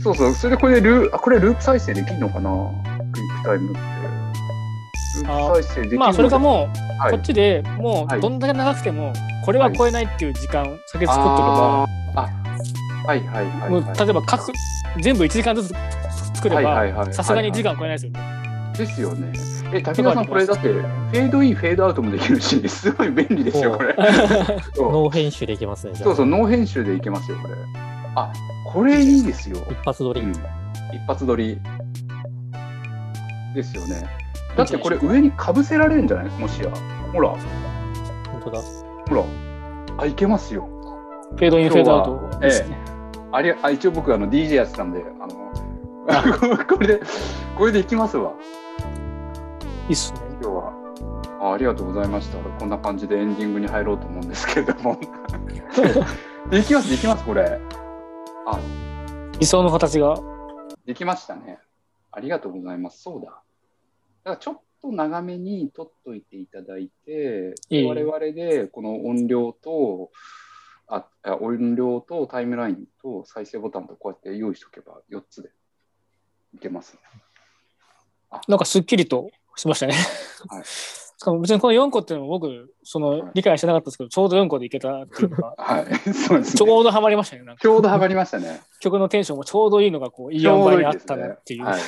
[0.01, 2.49] そうそう、それでこれでルー、あ、これループ再生できるのかな？
[3.11, 3.79] クイックタイムって。
[5.19, 9.13] ループ再生できるのまあ、それかもう、はいこっちでもはいう、どんだけ長くても、
[9.45, 11.85] これは超えないっていう時間、先作っとけば、
[12.15, 12.29] あ
[13.05, 13.97] はいはいはい、もうはい。
[13.97, 14.51] 例えば各、
[15.01, 15.73] 全部1時間ずつ
[16.35, 18.19] 作れはいはいば、はいさすがに1時間超えないですよね。
[18.77, 19.31] ですよね。
[19.71, 23.95] え、武田さん、これだって、フェードイン、フェードアウトもできるし、 すごい便利ですよ、おこれ。
[24.73, 25.95] そうノー編集でいけますね。
[25.95, 27.53] そうそう、ノー編集でいけますよ、これ。
[28.15, 28.31] あ、
[28.65, 29.57] これいいですよ。
[29.69, 30.21] 一発撮り。
[30.21, 30.37] うん、一
[31.07, 31.59] 発撮り。
[33.53, 34.07] ですよね。
[34.55, 36.25] だってこれ上にかぶせられるんじゃない？
[36.39, 36.69] もしや。
[37.11, 37.39] ほら、本
[38.43, 38.59] 当だ。
[39.09, 39.23] ほら。
[39.97, 40.67] あ、いけますよ。
[41.35, 42.77] フェードイン、フェードアウトですね。
[43.36, 47.01] あれあ一応僕あの DJ やってたんで、あの、 これで、
[47.57, 48.31] これでいきますわ。
[49.88, 50.19] いいっすね。
[50.39, 50.73] 今日は
[51.41, 51.53] あ。
[51.53, 52.38] ありがとうございました。
[52.38, 54.99] こんな感じでエンディングに入ろうと思うんですけれども。
[56.51, 57.59] できます、できます、これ。
[58.45, 58.59] あ、
[59.39, 60.15] 理想の形が。
[60.86, 61.57] できましたね。
[62.11, 63.01] ありがとうございます。
[63.01, 63.25] そうだ。
[63.25, 63.41] だか
[64.25, 70.42] らちょっと長めに撮っといていただいて、ええ我々でこの音量と、あ
[70.88, 71.05] あ
[71.39, 75.49] 音量とタイムラインと再生ボタンとこうやって用意しとけば4つで
[76.53, 76.99] いけますね。
[78.47, 79.93] なんかすっきりとしましたね。
[80.47, 80.63] はい
[81.23, 86.57] しかも別にこの4個っていうのも僕、その理解してなかったですけど、ちょうど4個でいけたっていうのが、 はい、そうですね。
[86.57, 87.55] ちょうどハマりましたね。
[87.61, 88.61] ちょうどはまりましたね。
[88.81, 91.63] 曲のテンションもちょうどいいのがこういい塩梅にあったいいですねなっていう。
[91.63, 91.81] はい。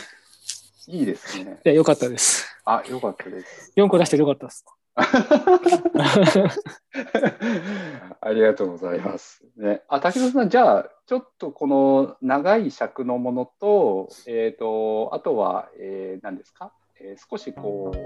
[0.88, 1.60] いいですね。
[1.66, 2.48] いや、よかったです。
[2.64, 3.74] あ、よかったです。
[3.76, 4.64] 4個出してよかったです。
[8.22, 9.44] ありがとうございます。
[9.58, 16.72] ね、あ武田さん、じゃあ、ちょっとこの長い尺のものと、えっ、と、あとは、えー、何ですか、
[17.02, 17.98] えー少しこう、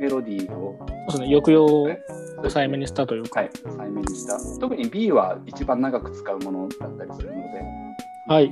[0.00, 2.00] メロディーをそうですね、抑揚をね
[2.36, 3.40] 抑えめにしたというか。
[3.40, 4.38] はい、抑えめにした。
[4.58, 7.42] 特に B は一番長く使うものだったりするので。
[8.26, 8.50] はい。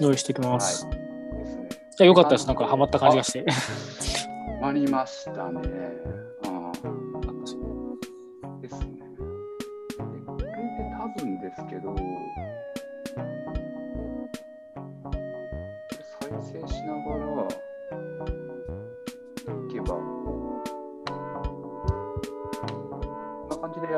[0.00, 0.86] 用意していきます。
[0.86, 0.96] はい。
[0.96, 1.02] で
[1.46, 1.68] すね。
[1.96, 2.46] じゃあよかったです。
[2.46, 3.44] なんかハマった感じがして。
[3.50, 3.56] ハ
[4.62, 5.60] マりましたね。
[6.44, 6.50] ああ。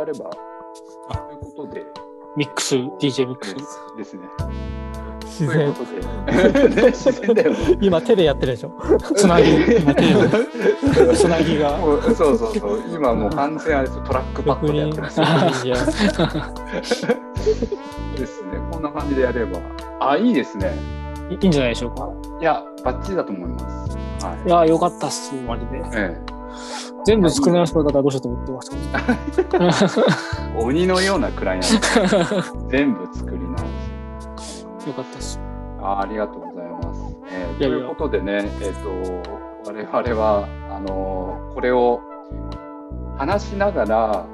[0.00, 0.30] やれば、
[1.10, 1.84] あということで、
[2.36, 3.60] ミックス、DJ ミックスで。
[3.60, 3.66] す
[3.98, 4.22] ですね。
[5.24, 5.56] 自然。
[5.56, 5.92] ということ
[6.32, 7.78] で、ね、 自然だよね。
[7.80, 8.72] 今手でやってるでしょ。
[9.14, 9.46] つなぎ、
[11.14, 11.78] つなぎが。
[12.14, 15.26] そうそうそう、今もう完全あれですよトラックパッドでやってますよ。
[15.26, 15.76] 6人じゃ
[18.18, 19.58] ですね、こんな感じでやれば。
[20.00, 20.74] あ、いいですね。
[21.30, 22.08] いいいんじゃないでしょうか。
[22.40, 23.96] いや、バッチリだと思います。
[24.24, 25.78] はいや、よかったっす、マジで。
[25.78, 25.80] い。
[25.94, 26.39] え
[27.04, 28.52] 全部作り直すことだったらどうしようと思って
[29.58, 30.60] ました。
[30.60, 32.68] 鬼のようなクライアント。
[32.68, 33.58] 全部作り直
[34.38, 34.88] す。
[34.88, 35.40] よかったです。
[35.82, 37.16] あありがとうございます。
[37.32, 38.90] えーということでね、えっ、と、
[39.66, 42.00] 我々は、あのーこれを
[43.18, 44.26] 話しながら、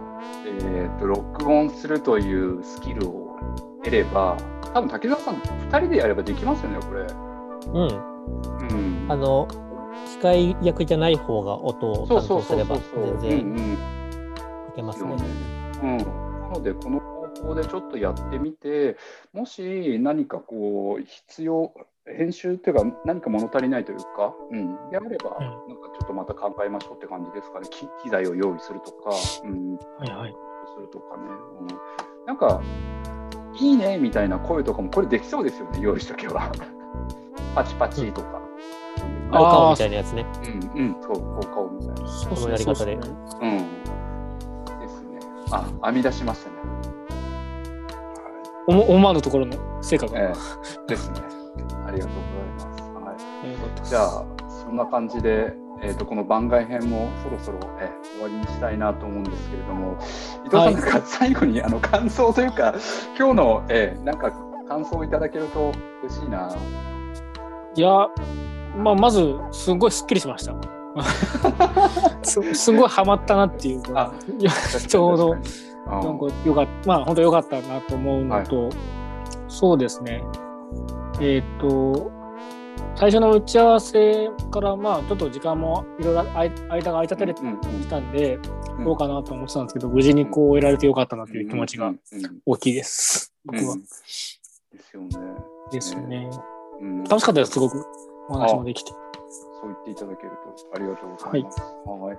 [0.62, 3.36] えっ、と、録音するというスキルを
[3.82, 4.36] 得れば、
[4.74, 7.06] 多分滝沢さん、2人でやればできますよね、これ。
[7.72, 7.88] うん。
[8.68, 9.06] うん。
[9.08, 9.48] あの、
[10.07, 12.78] 機械役じゃない方が音を担当すれば。
[13.20, 13.76] 全然い
[14.76, 15.14] けますね。
[15.82, 16.05] うん、な
[16.49, 18.97] ので、この方法でちょっとやってみて、
[19.32, 21.72] もし何かこう、必要、
[22.07, 29.11] 編集っていうか、何か物足りないというか、うん、であれば、うんなんかちょっとまた考えましょうって感じですかね、機機材を用意するとか、
[29.44, 30.34] うん、はいはい。
[30.74, 31.22] するとかね、
[31.61, 31.66] うん、
[32.26, 32.62] なんか、
[33.59, 36.51] いいねみたいな声とかも、これできそうですよね、用意しとけば。
[37.55, 38.45] パチパチとか。
[39.30, 40.26] あ効果音みたいなやつね。
[40.74, 42.10] うん、うん、そう、効果音みたいな。
[42.10, 43.58] そのやり方でそうん。
[44.80, 45.18] ですね。
[45.50, 46.56] あ、編み出しましたね。
[48.68, 50.18] 思思わぬところの成果が。
[50.18, 51.20] ええ、ですね。
[51.86, 52.82] ありがとうございます。
[52.82, 53.52] はい。
[53.52, 59.98] よかったですじゃあ、そんな感じで、えー、とこの番外編もそろそろ、えー終わりにしたいなと思うんですけれども、
[60.46, 62.74] 伊藤さん、はいなんか最後にあの感想というか、
[63.18, 64.32] 今日の、えーなんか
[64.68, 65.72] 感想をいただけると
[66.02, 66.48] 嬉しいな。
[67.74, 68.08] いや、
[68.76, 70.54] まあ、まず、すごいすっきりしました。
[72.22, 74.50] すすごいハマったなっていうあいや
[74.88, 75.34] ちょうど
[75.86, 78.70] なんかよかった、まあ本当良かったなと思うのと、
[79.46, 80.22] そうですね。
[81.20, 82.10] えーっと、
[82.96, 88.36] 最初の打ち合わせから、まあちょっと時間もいろいろあい間が空いたてれてうんうんうんきたんで、
[88.78, 91.92] うんどうかなと思ってたんですけど、無事にこう得られてよかったなという気持ちが
[92.44, 93.32] 大きいです。
[93.44, 93.80] 僕はうん。
[93.82, 93.88] で
[94.80, 95.08] すよね。
[95.70, 96.30] ですよね。
[96.80, 97.86] うん楽しかったです、すごく。
[98.28, 98.92] お話もできて。
[99.60, 101.60] そう言っていただけるとありがとうございます。
[101.60, 102.18] はい。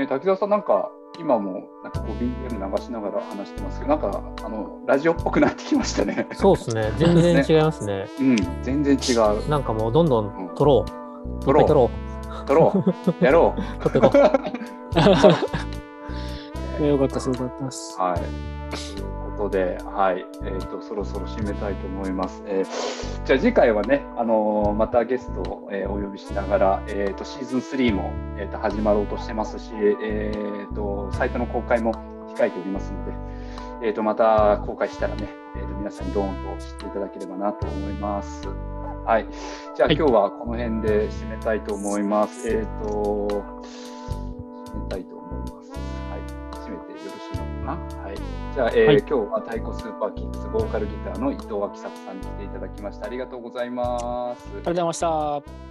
[0.00, 6.28] ね、滝沢さん、なんか今もなんかこう BGM 流しながら話してますけど、なんかあのラジオっぽくなってきましたね。
[6.32, 6.92] そうですね。
[6.98, 8.06] 全然違いますね。
[8.20, 9.48] うん、全然違う。
[9.48, 11.44] なんかもうどんどん撮ろう。
[11.44, 11.90] 撮ろう撮ろ
[12.46, 12.84] 撮ろ
[13.20, 13.24] う。
[13.24, 13.60] やろう。
[13.60, 13.82] う。
[13.82, 14.10] 撮ってこ
[16.80, 16.86] う。
[16.86, 17.98] よかったです、よかったです。
[17.98, 18.20] はい。
[19.38, 22.42] ことで、はい、えっ、と、そろそろ締めたいと思います。
[22.46, 29.70] えーじゃあ次回はね、あのーまたゲストを、えーお呼びしながら、えっ、と、シーズン3も、えー、と始まろうとしてますし、
[30.02, 31.92] えっ、と、サイトの公開も
[32.34, 33.12] 控えておりますので、
[33.86, 38.48] えっ、と、また公開したらね、えっ、と、皆さんにドーンと知っていただければなと思います。
[39.04, 39.26] はい。
[39.76, 42.48] じゃあ、はい今日はこの辺で締めたいと思います。
[42.48, 43.28] えっ、と、
[44.66, 45.17] 締めたいと
[48.58, 53.06] じゃあ、えーはい今日は太鼓スーパーキッズボーカルギターの伊藤明作さんに来ていただきました。
[53.06, 54.48] ありがとうございます。
[54.48, 55.67] ありがとうございました。